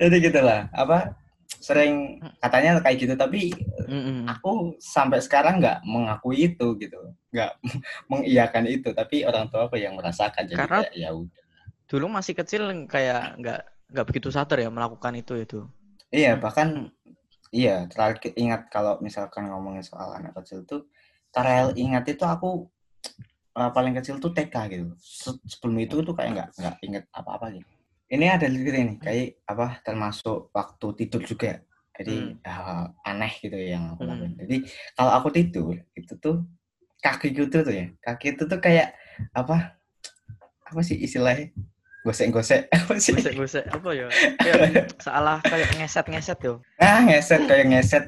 jadi 0.00 0.16
gitulah 0.18 0.60
apa 0.74 1.14
sering 1.58 2.22
katanya 2.38 2.78
kayak 2.78 2.96
gitu 2.98 3.14
tapi 3.14 3.50
Mm-mm. 3.84 4.24
aku 4.26 4.78
sampai 4.78 5.18
sekarang 5.18 5.58
nggak 5.58 5.82
mengakui 5.82 6.48
itu 6.48 6.78
gitu. 6.78 6.98
Nggak 7.30 7.52
mengiyakan 8.10 8.64
itu 8.66 8.90
tapi 8.92 9.22
orang 9.22 9.46
tua 9.48 9.66
aku 9.66 9.76
yang 9.76 9.94
merasakan 9.94 10.46
jadi 10.46 10.58
Karena- 10.58 10.82
kayak 10.86 10.94
ya 10.94 11.10
udah. 11.12 11.44
Dulu 11.88 12.06
masih 12.10 12.34
kecil 12.34 12.62
kayak 12.84 13.36
nggak 13.36 13.60
nggak 13.88 14.06
begitu 14.06 14.28
sadar 14.28 14.60
ya 14.60 14.68
melakukan 14.68 15.16
itu 15.16 15.34
itu. 15.34 15.60
iya 16.08 16.36
bahkan 16.36 16.88
iya 17.48 17.84
terakhir 17.84 18.32
ingat 18.34 18.68
kalau 18.68 18.96
misalkan 19.00 19.48
ngomongin 19.48 19.80
soal 19.80 20.12
anak 20.12 20.32
kecil 20.40 20.64
tuh 20.64 20.88
terakhir 21.28 21.76
ingat 21.76 22.04
itu 22.08 22.24
aku 22.24 22.64
eh, 23.52 23.70
paling 23.72 23.92
kecil 23.92 24.16
tuh 24.16 24.32
TK 24.32 24.54
gitu. 24.68 24.86
Se- 25.00 25.40
sebelum 25.44 25.76
itu 25.80 26.00
tuh 26.00 26.12
kayak 26.12 26.30
nggak 26.32 26.48
nggak 26.56 26.76
inget 26.80 27.04
apa-apa 27.12 27.52
gitu 27.52 27.68
ini 28.08 28.26
ada 28.26 28.46
lirik 28.46 28.74
ini 28.74 28.94
kayak 28.96 29.44
apa 29.44 29.80
termasuk 29.80 30.48
waktu 30.50 30.86
tidur 30.96 31.22
juga 31.22 31.60
jadi 31.92 32.38
eh, 32.38 32.84
aneh 33.04 33.32
gitu 33.38 33.54
ya 33.54 33.76
yang 33.76 33.84
aku 33.92 34.02
Hmm. 34.06 34.10
lakuin 34.14 34.32
jadi 34.38 34.56
kalau 34.94 35.12
aku 35.12 35.28
tidur 35.30 35.74
itu 35.92 36.14
tuh 36.16 36.36
kaki 36.98 37.30
gitu 37.30 37.60
tuh 37.60 37.74
ya 37.74 37.86
kaki 38.00 38.34
itu 38.34 38.42
tuh 38.44 38.58
kayak 38.58 38.94
apa 39.32 39.76
apa 40.64 40.80
sih 40.80 40.96
istilahnya 40.96 41.52
gosek-gosek 42.02 42.70
apa 42.76 42.92
sih 42.96 43.12
Gosek-gosek 43.12 43.64
apa 43.68 43.88
ya? 43.92 44.06
Kayak 44.38 44.94
salah 44.96 45.38
kayak 45.42 45.68
ngeset-ngeset 45.76 46.38
yo. 46.40 46.54
ah 46.78 47.02
ngeset 47.02 47.42
kayak 47.44 47.66
ngeset 47.68 48.04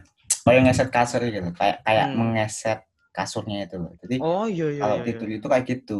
kayak 0.46 0.60
ngeset 0.64 0.88
kasur 0.88 1.20
gitu 1.22 1.50
kayak 1.52 1.82
kayak 1.82 2.06
Hmm. 2.08 2.16
mengeset 2.16 2.80
kasurnya 3.10 3.66
itu 3.66 3.76
jadi 4.06 4.16
Oh 4.22 4.46
iya 4.46 4.66
iya. 4.70 4.80
kalau 4.80 4.96
iya, 5.02 5.04
tidur 5.10 5.28
iya. 5.28 5.36
itu 5.42 5.46
kayak 5.50 5.64
gitu 5.66 5.98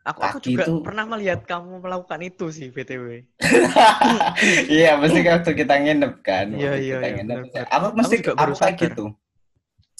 Aku 0.00 0.20
aku 0.24 0.38
juga 0.40 0.64
itu- 0.64 0.80
pernah 0.80 1.04
melihat 1.04 1.44
kamu 1.44 1.84
melakukan 1.84 2.20
itu 2.24 2.48
sih 2.48 2.72
btw. 2.72 3.28
iya 4.80 4.96
mesti 4.96 5.20
waktu 5.20 5.50
kita 5.52 5.74
nginep 5.76 6.14
kan 6.24 6.46
Iya, 6.56 6.72
iya, 6.80 6.98
iya, 7.04 7.22
aku 7.68 7.86
mesti 7.92 8.16
aku 8.24 8.32
baru 8.32 8.52
kayak 8.56 8.76
gitu 8.80 9.04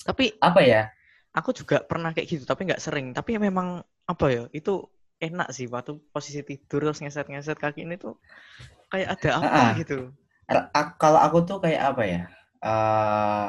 Tapi 0.09 0.25
apa 0.41 0.61
ya 0.65 0.83
aku 1.37 1.53
juga 1.53 1.85
pernah 1.85 2.11
kayak 2.17 2.27
gitu 2.27 2.45
tapi 2.49 2.65
nggak 2.67 2.81
sering. 2.83 3.13
Tapi 3.13 3.37
memang 3.37 3.85
apa 4.09 4.27
ya? 4.33 4.43
Itu 4.57 4.89
enak 5.21 5.53
sih 5.53 5.69
waktu 5.69 6.01
posisi 6.11 6.41
tidur 6.43 6.89
terus 6.89 7.05
ngeset-ngeset 7.05 7.61
kaki 7.61 7.85
ini 7.85 8.01
tuh 8.01 8.17
kayak 8.89 9.21
ada 9.21 9.31
apa 9.45 9.61
ah. 9.61 9.71
gitu. 9.77 10.11
Kalau 10.97 11.21
aku 11.21 11.39
tuh 11.45 11.59
kayak 11.61 11.95
apa 11.95 12.03
ya 12.09 12.23
eh 12.61 13.47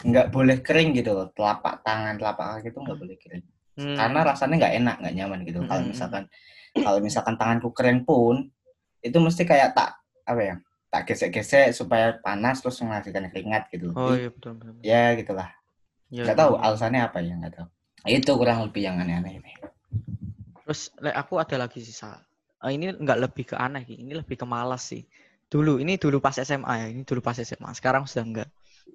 nggak 0.00 0.32
boleh 0.32 0.56
kering 0.64 0.96
gitu 0.96 1.12
loh 1.12 1.28
telapak 1.36 1.84
tangan 1.84 2.16
telapak 2.16 2.56
kaki 2.56 2.72
itu 2.72 2.78
nggak 2.80 2.98
boleh 3.00 3.16
kering 3.20 3.44
Hmm. 3.80 3.96
karena 3.96 4.20
rasanya 4.22 4.54
nggak 4.60 4.74
enak 4.76 4.96
nggak 5.00 5.14
nyaman 5.16 5.38
gitu 5.42 5.58
kalau 5.64 5.80
Mm-mm. 5.80 5.90
misalkan 5.90 6.22
kalau 6.76 6.98
misalkan 7.00 7.34
tanganku 7.34 7.72
kering 7.72 8.04
pun 8.04 8.52
itu 9.00 9.16
mesti 9.16 9.42
kayak 9.42 9.72
tak 9.72 9.96
apa 10.22 10.40
ya 10.44 10.54
tak 10.90 11.08
gesek-gesek 11.08 11.72
supaya 11.72 12.20
panas 12.20 12.60
terus 12.60 12.76
menghasilkan 12.78 13.32
keringat 13.32 13.72
gitu 13.72 13.94
Oh 13.94 14.12
iya 14.12 14.28
betul 14.28 14.52
betul. 14.54 14.76
betul. 14.76 14.84
ya 14.84 15.04
gitulah 15.16 15.48
Iya, 16.10 16.22
nggak 16.26 16.36
tahu 16.36 16.52
iya. 16.52 16.62
alasannya 16.66 17.00
apa 17.00 17.18
ya 17.22 17.34
nggak 17.36 17.54
tahu 17.54 17.66
itu 18.04 18.30
kurang 18.34 18.58
lebih 18.66 18.82
yang 18.82 18.96
aneh-aneh 18.98 19.38
ini 19.38 19.52
Terus 20.62 20.92
le, 20.98 21.10
aku 21.10 21.34
ada 21.34 21.56
lagi 21.58 21.82
sih 21.82 21.90
Sa. 21.90 22.14
Eh, 22.62 22.72
ini 22.74 22.92
nggak 22.92 23.18
lebih 23.20 23.44
ke 23.44 23.56
aneh 23.56 23.82
ini 23.88 24.14
lebih 24.14 24.36
ke 24.36 24.46
malas 24.46 24.86
sih. 24.86 25.02
Dulu 25.46 25.82
ini 25.82 25.98
dulu 25.98 26.22
pas 26.22 26.36
SMA 26.36 26.74
ya, 26.76 26.86
ini 26.86 27.02
dulu 27.02 27.18
pas 27.18 27.34
SMA. 27.34 27.74
Sekarang 27.74 28.06
sudah 28.06 28.22
enggak. 28.22 28.48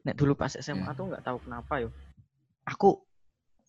Nek 0.07 0.15
dulu 0.15 0.39
pas 0.39 0.55
SMA 0.55 0.85
Hmm. 0.85 0.95
tuh 0.95 1.05
nggak 1.11 1.23
tahu 1.23 1.37
kenapa 1.43 1.83
yo. 1.83 1.89
Aku 2.63 3.03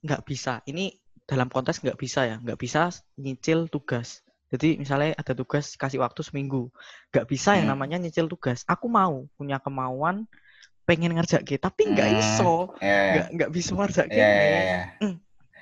nggak 0.03 0.23
bisa. 0.23 0.63
Ini 0.65 0.95
dalam 1.31 1.49
konteks 1.55 1.83
nggak 1.85 1.99
bisa 1.99 2.21
ya, 2.31 2.37
nggak 2.43 2.59
bisa 2.65 2.91
nyicil 3.19 3.67
tugas. 3.75 4.23
Jadi 4.53 4.79
misalnya 4.79 5.11
ada 5.19 5.35
tugas 5.35 5.75
kasih 5.75 5.99
waktu 6.05 6.23
seminggu, 6.23 6.71
nggak 7.11 7.27
bisa 7.33 7.59
yang 7.59 7.67
Hmm. 7.67 7.75
namanya 7.75 7.97
nyicil 8.03 8.27
tugas. 8.31 8.63
Aku 8.71 8.87
mau 8.87 9.27
punya 9.39 9.59
kemauan 9.65 10.27
pengen 10.89 11.13
ngerjain 11.17 11.59
tapi 11.63 11.83
nggak 11.95 12.11
Hmm, 12.11 12.21
iso, 12.23 12.75
ya 12.81 12.89
ya 12.89 13.15
nggak 13.15 13.27
nggak 13.35 13.51
bisa 13.57 13.71
ngerjain 13.79 14.11
ya 14.13 14.43
ya, 14.55 14.61
ya. 14.71 14.81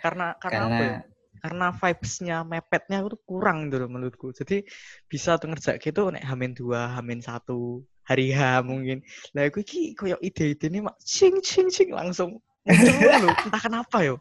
karena 0.05 0.37
karena 0.43 0.63
apa 0.69 0.83
ya? 0.85 0.99
karena 1.45 1.67
vibes-nya 1.77 2.37
mepetnya 2.49 2.99
itu 3.05 3.17
kurang 3.29 3.69
gitu 3.69 3.77
loh 3.85 3.89
menurutku. 3.93 4.27
Jadi 4.33 4.65
bisa 5.11 5.37
tuh 5.41 5.49
ngerjain 5.53 5.81
gitu 5.81 6.01
nek 6.15 6.25
hamin 6.25 6.53
dua, 6.57 6.81
hamin 6.97 7.21
satu, 7.21 7.85
hari 8.09 8.33
H 8.33 8.65
mungkin. 8.65 9.05
Lah 9.37 9.49
aku 9.49 9.61
iki 9.65 9.93
koyo 9.99 10.17
ide-ide 10.25 10.67
ini 10.73 10.81
mak 10.89 10.97
cing 11.05 11.41
cing 11.45 11.69
cing 11.69 11.91
langsung 11.93 12.41
muncul 12.65 12.97
dulu. 13.05 13.37
Entah 13.45 13.61
kenapa 13.61 13.97
yo. 14.09 14.21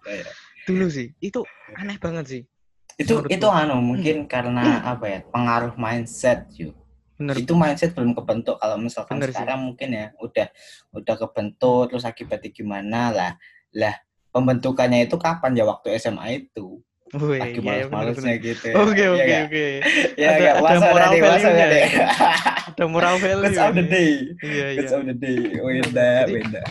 Dulu 0.63 0.85
sih. 0.87 1.11
Itu 1.19 1.43
aneh 1.73 1.97
banget 1.97 2.25
sih. 2.27 2.43
itu 2.93 3.09
Menurutku. 3.17 3.33
itu 3.33 3.47
anu 3.49 3.81
mungkin 3.81 4.15
karena 4.25 4.85
apa 4.85 5.05
ya 5.07 5.19
pengaruh 5.25 5.73
mindset 5.75 6.45
yuk 6.53 6.77
Bener. 7.17 7.33
itu 7.35 7.53
mindset 7.53 7.89
belum 7.91 8.13
kebentuk 8.13 8.55
kalau 8.55 8.77
misalkan 8.77 9.17
Bener 9.17 9.29
sih. 9.29 9.41
sekarang 9.41 9.65
mungkin 9.65 9.89
ya 9.91 10.05
udah 10.17 10.47
udah 10.93 11.15
kebentuk 11.17 11.89
terus 11.89 12.05
akibatnya 12.05 12.49
gimana 12.49 13.09
lah 13.09 13.31
lah 13.73 13.97
pembentukannya 14.29 15.05
itu 15.05 15.17
kapan 15.17 15.53
ya 15.53 15.65
waktu 15.65 15.97
SMA 15.97 16.45
itu 16.45 16.85
Wih, 17.13 17.37
lagi 17.37 17.57
iya, 17.57 17.81
iya, 17.81 17.85
males-malesnya 17.89 18.13
bener-bener. 18.37 18.45
gitu 18.45 18.65
ya. 18.65 18.75
Oke 18.75 18.93
Iya 18.93 19.09
oke 19.09 19.33
oke. 19.41 19.65
ya 20.13 20.27
Ada- 20.29 20.37
nggak? 20.37 20.55
ada 20.61 20.79
moral 20.83 21.09
deh 21.09 21.21
ya. 21.21 21.89
Ada 22.69 22.85
moral 22.85 23.15
value. 23.25 23.41
Quotes 23.43 23.57
of 23.59 23.73
the 23.73 23.85
day 23.85 24.11
Iya 24.39 24.65
iya. 24.69 24.77
Quotes 24.77 24.93
of 24.93 25.03
the 25.05 25.15
day 25.15 25.37
beda 25.49 26.09
Jadi- 26.25 26.33
beda 26.45 26.61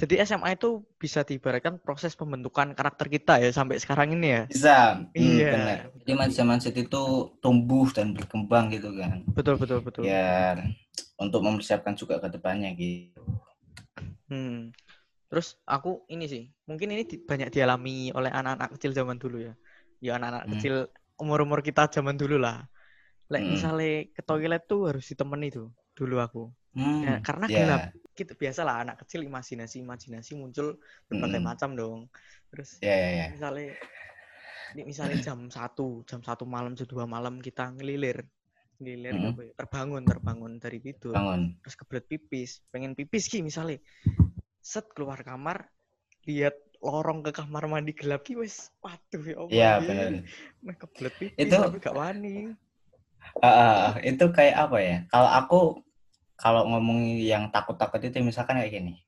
Jadi 0.00 0.14
SMA 0.16 0.56
itu 0.56 0.80
bisa 0.96 1.20
diibaratkan 1.28 1.76
proses 1.84 2.16
pembentukan 2.16 2.72
karakter 2.72 3.06
kita 3.12 3.36
ya 3.44 3.50
sampai 3.52 3.76
sekarang 3.76 4.16
ini 4.16 4.28
ya. 4.32 4.42
bisa 4.48 4.76
hmm, 5.14 5.36
Iya. 5.36 5.50
benar 5.52 5.78
jadi 6.02 6.12
mindset 6.18 6.46
mindset 6.48 6.74
itu 6.74 7.02
tumbuh 7.44 7.86
dan 7.92 8.16
berkembang 8.16 8.72
gitu 8.74 8.90
kan 8.96 9.20
Betul 9.36 9.54
betul 9.60 9.78
betul. 9.84 10.04
biar 10.08 10.56
untuk 11.20 11.40
mempersiapkan 11.44 11.94
juga 11.94 12.16
ke 12.18 12.28
depannya 12.32 12.72
gitu 12.74 13.20
Hmm. 14.30 14.70
Terus 15.30 15.48
aku 15.66 16.06
ini 16.14 16.26
sih, 16.26 16.42
mungkin 16.68 16.88
ini 16.94 17.02
di- 17.06 17.22
banyak 17.22 17.50
dialami 17.54 18.10
oleh 18.18 18.30
anak-anak 18.30 18.68
kecil 18.78 18.92
zaman 18.94 19.18
dulu 19.18 19.38
ya. 19.48 19.54
Ya 20.02 20.12
anak-anak 20.18 20.44
Hmm. 20.46 20.52
kecil 20.56 20.74
umur-umur 21.22 21.60
kita 21.62 21.86
zaman 21.92 22.16
dulu 22.18 22.36
lah. 22.40 22.66
Lek 23.32 23.42
Hmm. 23.42 23.52
misalnya 23.54 24.10
ke 24.16 24.22
toilet 24.26 24.62
tuh 24.70 24.80
harus 24.90 25.04
ditemani 25.10 25.48
tuh 25.54 25.68
dulu 25.98 26.16
aku. 26.22 26.42
Hmm, 26.76 27.02
Ya, 27.02 27.14
karena 27.26 27.46
ya. 27.50 27.56
gelap. 27.58 27.82
Gitu 28.18 28.32
biasalah 28.36 28.74
anak 28.84 28.96
kecil 29.06 29.20
imajinasi 29.26 29.76
imajinasi 29.84 30.32
muncul 30.36 30.76
berbagai 31.08 31.40
Mm-mm. 31.40 31.48
macam 31.50 31.70
dong. 31.78 32.00
Terus 32.52 32.70
ya 32.82 32.94
ya 32.94 33.10
ya 33.10 33.26
misalnya 33.32 33.74
ini 34.74 34.82
misalnya 34.86 35.18
jam 35.26 35.38
satu 35.50 36.02
jam 36.08 36.20
satu 36.22 36.44
malam 36.46 36.72
jam 36.78 36.86
dua 36.86 37.04
malam 37.06 37.42
kita 37.42 37.74
ngelilir 37.74 38.22
ngelilir 38.80 39.14
Mm-mm. 39.16 39.32
apa 39.34 39.40
ya, 39.46 39.52
terbangun 39.58 40.02
terbangun 40.06 40.52
dari 40.62 40.78
tidur 40.80 41.14
bangun 41.16 41.40
terus 41.60 41.74
kebelet 41.76 42.04
pipis 42.08 42.50
pengen 42.72 42.92
pipis 42.96 43.24
ki 43.28 43.42
misalnya 43.44 43.76
set 44.64 44.86
keluar 44.96 45.20
kamar 45.20 45.68
lihat 46.28 46.56
lorong 46.80 47.20
ke 47.26 47.32
kamar 47.36 47.64
mandi 47.68 47.92
gelap 47.92 48.24
ki 48.24 48.34
wis 48.40 48.72
waduh 48.84 49.24
ya 49.24 49.36
Allah 49.42 49.52
Iya 49.56 49.70
Ki. 49.76 49.84
benar. 49.88 50.10
Kebelet 50.80 51.14
pipis 51.20 51.52
Itu- 51.52 51.60
tapi 51.60 51.76
gak 51.82 51.96
wani 51.96 52.36
ah, 53.44 53.96
itu 54.00 54.24
kayak 54.36 54.56
apa 54.68 54.78
ya? 54.80 54.96
Kalau 55.12 55.30
aku 55.40 55.58
kalau 56.40 56.64
ngomong 56.64 57.20
yang 57.20 57.52
takut-takut 57.52 58.00
itu 58.00 58.16
misalkan 58.24 58.56
kayak 58.56 58.72
gini. 58.72 59.04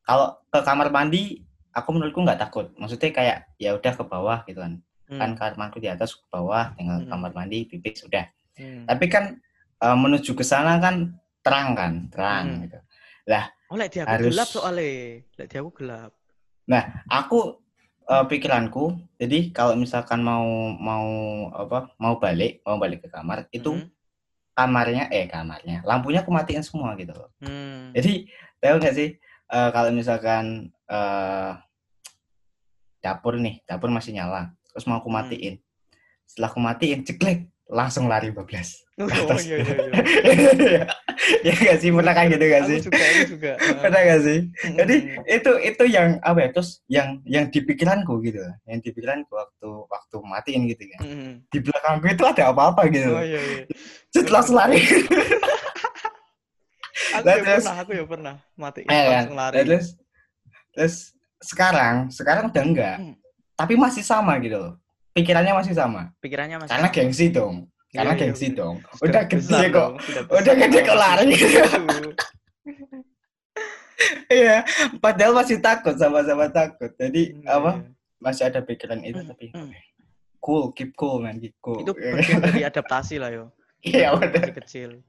Kalau 0.00 0.40
ke 0.48 0.64
kamar 0.64 0.88
mandi, 0.88 1.44
aku 1.76 1.92
menurutku 1.92 2.24
nggak 2.24 2.40
takut. 2.40 2.72
Maksudnya 2.80 3.12
kayak 3.12 3.38
ya 3.60 3.76
udah 3.76 3.92
ke 3.92 4.04
bawah 4.08 4.40
gitu 4.48 4.64
kan. 4.64 4.80
Hmm, 5.06 5.20
Kan 5.20 5.30
kamarku 5.36 5.78
di 5.78 5.86
atas 5.92 6.16
ke 6.16 6.24
bawah, 6.32 6.72
tinggal 6.74 7.04
Hmm. 7.04 7.12
kamar 7.12 7.30
mandi, 7.36 7.68
pipis 7.68 8.02
sudah. 8.02 8.24
hmm. 8.56 8.88
Tapi 8.88 9.04
kan 9.12 9.36
eh, 9.76 9.92
menuju 9.92 10.32
ke 10.32 10.40
sana 10.40 10.80
kan 10.80 11.12
terang 11.44 11.76
kan, 11.76 11.92
terang 12.08 12.44
Hmm. 12.48 12.62
gitu. 12.64 12.78
oh 13.68 13.74
lek 13.76 13.90
di 13.92 13.98
aku 14.00 14.08
harus- 14.08 14.30
gelap 14.32 14.48
soalnya 14.48 15.20
lek 15.36 15.46
di 15.52 15.56
aku 15.60 15.70
gelap 15.76 16.10
Aku 17.10 17.60
eh, 18.06 18.24
pikiranku, 18.30 18.94
jadi 19.18 19.50
kalau 19.50 19.74
misalkan 19.74 20.22
mau 20.22 20.46
mau 20.78 21.06
apa? 21.50 21.90
Mau 21.98 22.22
balik, 22.22 22.62
mau 22.62 22.78
balik 22.78 23.02
ke 23.02 23.08
kamar, 23.10 23.50
itu 23.50 23.74
Hmm, 23.74 23.90
kamarnya 24.56 25.12
eh 25.12 25.28
kamarnya, 25.28 25.84
lampunya 25.84 26.24
aku 26.24 26.32
matiin 26.32 26.64
semua 26.64 26.96
gitu 26.96 27.12
loh. 27.12 27.28
hmm. 27.44 27.92
Jadi 27.92 28.24
tahu 28.56 28.80
nggak 28.80 28.96
sih 28.96 29.08
eh, 29.52 29.68
kalau 29.70 29.92
misalkan 29.92 30.72
eh, 30.88 31.50
dapur 33.04 33.36
nih, 33.36 33.60
dapur 33.68 33.92
masih 33.92 34.16
nyala, 34.16 34.50
terus 34.72 34.88
mau 34.88 34.98
aku 34.98 35.12
Hmm. 35.12 35.20
matiin. 35.22 35.54
Setelah 36.26 36.48
aku 36.50 36.58
matiin, 36.58 37.06
ceklek, 37.06 37.46
langsung 37.68 38.06
lari 38.06 38.30
bablas. 38.30 38.86
Oh, 38.96 39.04
atas. 39.04 39.44
iya, 39.44 39.60
iya, 39.60 39.76
iya. 40.56 40.82
ya 41.46 41.52
gak 41.52 41.78
sih 41.78 41.90
pernah 41.90 42.12
kayak 42.12 42.28
gitu 42.32 42.44
gak 42.46 42.62
Aku 42.62 42.68
sih 42.70 42.78
juga, 42.80 43.04
aku 43.04 43.22
juga. 43.28 43.52
pernah 43.84 44.00
gak 44.02 44.20
sih 44.22 44.38
jadi 44.72 44.94
itu 45.28 45.50
itu 45.60 45.84
yang 45.86 46.08
apa 46.22 46.38
ya 46.40 46.48
terus 46.48 46.70
yang 46.86 47.08
yang 47.26 47.44
di 47.46 47.60
pikiranku 47.60 48.22
gitu 48.22 48.40
yang 48.64 48.78
di 48.78 48.88
pikiranku 48.88 49.28
waktu 49.28 49.68
waktu 49.84 50.16
matiin 50.22 50.62
gitu 50.66 50.80
kan 50.88 51.00
Mm-mm. 51.02 51.32
di 51.44 51.58
belakangku 51.58 52.06
itu 52.08 52.24
ada 52.24 52.42
apa-apa 52.48 52.88
gitu 52.88 53.10
Oh 53.10 53.20
iya 53.20 53.36
iya. 53.36 53.62
setelah 54.08 54.42
lari 54.48 54.80
Aku 57.12 57.22
Lah, 57.22 57.34
ya 57.34 57.42
terus- 57.42 57.64
pernah, 57.64 57.76
aku 57.78 57.90
ya 57.92 58.04
pernah 58.06 58.34
mati 58.54 58.80
Eh, 58.82 58.88
kan? 58.88 59.08
langsung 59.12 59.36
lari. 59.36 59.54
Nah, 59.54 59.64
terus 59.64 59.86
terus 60.72 60.94
sekarang 61.38 61.94
sekarang 62.08 62.44
udah 62.48 62.64
enggak 62.64 62.96
Hmm. 62.96 63.14
tapi 63.52 63.76
masih 63.76 64.00
sama 64.00 64.36
gitu 64.38 64.56
loh 64.56 64.74
pikirannya 65.16 65.54
masih 65.54 65.72
sama 65.72 66.12
Pikirannya 66.20 66.56
masih 66.58 66.70
karena 66.70 66.86
sama. 66.86 66.94
gengsi 66.94 67.26
dong 67.30 67.54
karena 67.88 68.04
Iya, 68.06 68.12
iya, 68.12 68.20
gengsi 68.20 68.46
iya. 68.46 68.54
dong 68.54 68.74
udah 68.98 69.22
gede 69.24 69.64
kok 69.70 69.90
udah 70.28 70.54
gede 70.54 70.80
kok 70.82 70.96
lari. 70.96 71.28
iya 74.28 74.60
padahal 74.98 75.32
masih 75.34 75.56
takut 75.58 75.96
sama-sama 75.96 76.46
takut 76.48 76.92
jadi 76.94 77.32
Iya, 77.32 77.48
apa 77.48 77.70
iya. 77.74 77.88
masih 78.18 78.42
ada 78.44 78.60
pikiran 78.60 79.00
itu 79.00 79.16
Hmm, 79.16 79.30
tapi 79.30 79.46
hmm. 79.50 79.72
cool 80.38 80.70
keep 80.70 80.92
cool 80.94 81.18
man 81.18 81.38
keep 81.38 81.56
cool 81.58 81.80
Itu 81.80 81.92
bagian 81.94 82.40
dari 82.40 82.62
adaptasi 82.62 83.16
lah 83.16 83.32
yo. 83.32 83.48
iya 83.82 84.12
benar 84.12 84.50
kecil. 84.52 85.00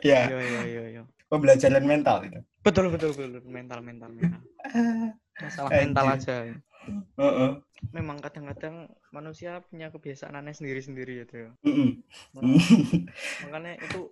iya 0.00 0.26
Yo 0.26 0.38
yo 0.38 0.60
yo 0.64 0.82
yo. 0.90 1.02
pembelajaran 1.26 1.82
mental 1.82 2.24
itu 2.24 2.40
Betul 2.60 2.90
betul 2.90 3.14
betul 3.14 3.46
mental 3.46 3.78
mental 3.78 4.10
mental. 4.10 4.42
Masalah 5.38 5.70
mental 5.70 6.04
Anjir. 6.08 6.58
Aja. 6.86 6.96
Heeh. 7.18 7.50
Memang 7.92 8.22
kadang-kadang 8.22 8.88
manusia 9.10 9.60
punya 9.66 9.90
kebiasaan 9.90 10.38
aneh 10.38 10.54
sendiri-sendiri 10.54 11.26
gitu 11.26 11.34
ya. 11.48 11.50
Nah, 12.34 12.42
makanya 13.46 13.74
itu 13.82 14.10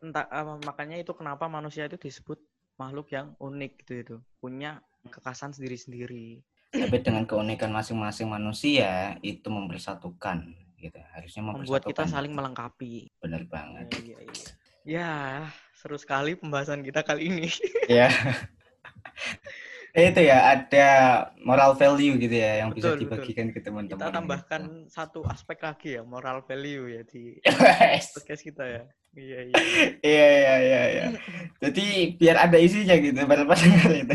entah 0.00 0.26
apa 0.30 0.54
makanya 0.62 0.96
itu 1.02 1.12
kenapa 1.12 1.50
manusia 1.50 1.90
itu 1.90 1.98
disebut 1.98 2.38
makhluk 2.78 3.10
yang 3.10 3.34
unik 3.42 3.72
gitu 3.84 3.92
itu 3.98 4.16
punya 4.38 4.80
kekasan 5.10 5.50
sendiri-sendiri 5.50 6.40
tapi 6.70 6.96
dengan 7.02 7.26
keunikan 7.26 7.74
masing-masing 7.74 8.30
manusia 8.30 9.18
itu 9.26 9.50
mempersatukan 9.50 10.54
gitu 10.78 10.96
harusnya 11.12 11.42
membuat 11.42 11.82
kita 11.82 12.06
mempersatukan. 12.06 12.08
saling 12.08 12.32
melengkapi 12.32 13.10
benar 13.18 13.42
banget 13.50 13.84
ya, 13.90 13.98
iya, 14.00 14.18
iya. 14.22 14.46
ya 14.86 15.10
seru 15.74 15.98
sekali 15.98 16.38
pembahasan 16.38 16.86
kita 16.86 17.02
kali 17.02 17.26
ini 17.28 17.50
ya 17.90 18.06
itu 19.92 20.20
ya 20.22 20.38
ada 20.54 20.88
moral 21.40 21.74
value 21.74 22.14
gitu 22.16 22.30
ya 22.32 22.62
yang 22.62 22.70
bisa 22.70 22.94
Betul, 22.94 23.08
betul. 23.08 23.26
dibagikan 23.26 23.46
ke 23.50 23.58
teman-teman 23.58 23.98
kita 23.98 24.06
gitu. 24.06 24.16
tambahkan 24.16 24.62
satu 24.86 25.20
aspek 25.26 25.58
lagi 25.60 25.98
ya 25.98 26.02
moral 26.02 26.42
value 26.42 26.86
ya 26.88 27.02
di 27.02 27.38
Yes. 27.42 28.14
podcast 28.14 28.42
kita 28.42 28.64
ya 28.64 28.82
iya 29.12 29.38
iya 29.42 29.56
iya 30.00 30.26
iya 30.30 30.54
iya 30.60 30.82
iya 30.86 31.04
jadi 31.58 31.86
biar 32.14 32.36
ada 32.38 32.58
isinya 32.58 32.94
gitu 32.94 33.18
pada 33.26 33.42
pasangan 33.42 33.90
itu 33.90 34.14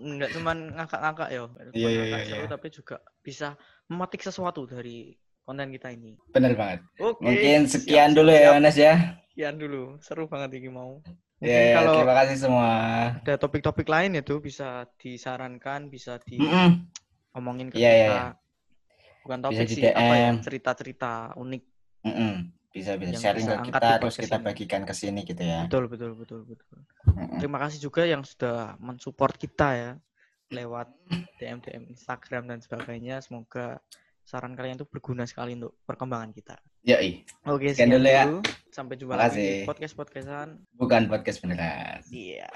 nggak 0.00 0.30
cuman 0.32 0.56
ngakak-ngakak 0.80 1.28
ya 1.28 1.42
Iya, 1.76 1.88
iya, 1.92 2.04
iya, 2.08 2.18
seru, 2.24 2.40
iya. 2.40 2.48
tapi 2.48 2.66
juga 2.72 2.96
bisa 3.20 3.48
memetik 3.84 4.24
sesuatu 4.24 4.64
dari 4.64 5.12
konten 5.44 5.68
kita 5.68 5.92
ini 5.92 6.16
benar 6.32 6.56
banget 6.56 6.80
oke 6.96 7.20
mungkin 7.20 7.68
sekian 7.68 8.14
siap, 8.14 8.16
dulu 8.16 8.32
ya. 8.32 8.56
Mas 8.56 8.78
ya 8.80 9.20
sekian 9.28 9.60
dulu 9.60 10.00
seru 10.00 10.24
banget 10.24 10.56
ini 10.56 10.72
mau 10.72 11.04
ya, 11.04 11.12
mungkin 11.40 11.56
ya, 11.64 11.72
kalau 11.74 11.92
terima 11.96 12.14
kasih 12.20 12.36
semua 12.36 12.70
ada 13.16 13.34
topik-topik 13.40 13.88
lain 13.88 14.12
itu 14.14 14.34
bisa 14.38 14.84
disarankan 15.00 15.88
bisa 15.88 16.20
Mm-mm. 16.28 16.84
diomongin 17.32 17.72
ke 17.72 17.80
Iya, 17.80 17.90
iya, 17.90 17.96
kita 17.96 18.12
iya. 18.12 18.24
bukan 19.24 19.38
Bisa 19.40 19.46
topik 19.48 19.66
di 19.66 19.74
sih 19.74 19.82
apa 19.88 20.14
ya 20.14 20.28
DM. 20.30 20.36
cerita-cerita 20.44 21.12
unik 21.34 21.62
Mm-mm. 22.04 22.32
bisa 22.70 22.92
bisa 22.94 23.10
Yang 23.16 23.22
sharing 23.24 23.46
bisa 23.48 23.56
ke 23.56 23.64
kita 23.66 23.78
di 23.80 23.88
terus 23.88 24.00
podcast 24.04 24.20
kita 24.28 24.36
bagikan 24.38 24.82
ke 24.84 24.94
sini 24.94 25.20
gitu 25.24 25.42
ya 25.42 25.60
betul 25.64 25.84
betul 25.88 26.12
betul 26.14 26.40
betul 26.44 26.78
Mm-mm. 27.08 27.38
terima 27.40 27.58
kasih 27.58 27.78
juga 27.80 28.02
yang 28.04 28.22
sudah 28.22 28.76
mensupport 28.76 29.34
kita 29.34 29.68
ya 29.74 29.90
lewat 30.50 30.86
DM 31.40 31.58
DM 31.62 31.84
Instagram 31.88 32.50
dan 32.50 32.58
sebagainya 32.60 33.22
semoga 33.22 33.80
saran 34.22 34.52
kalian 34.52 34.76
itu 34.76 34.86
berguna 34.86 35.24
sekali 35.24 35.56
untuk 35.56 35.78
perkembangan 35.82 36.30
kita 36.30 36.60
Yoi. 36.82 37.28
oke 37.44 37.66
Sekian 37.68 37.76
sekian 37.76 37.90
dulu 37.92 38.08
ya. 38.08 38.24
sampai 38.70 38.94
jumpa 38.96 39.12
Makasih. 39.12 39.36
lagi 39.36 39.52
di 39.60 39.68
podcast 39.68 39.94
podcastan 39.94 40.48
bukan 40.74 41.02
podcast 41.06 41.38
beneran 41.44 42.00
iya 42.08 42.48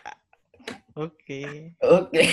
oke 0.94 1.42
oke 1.82 2.24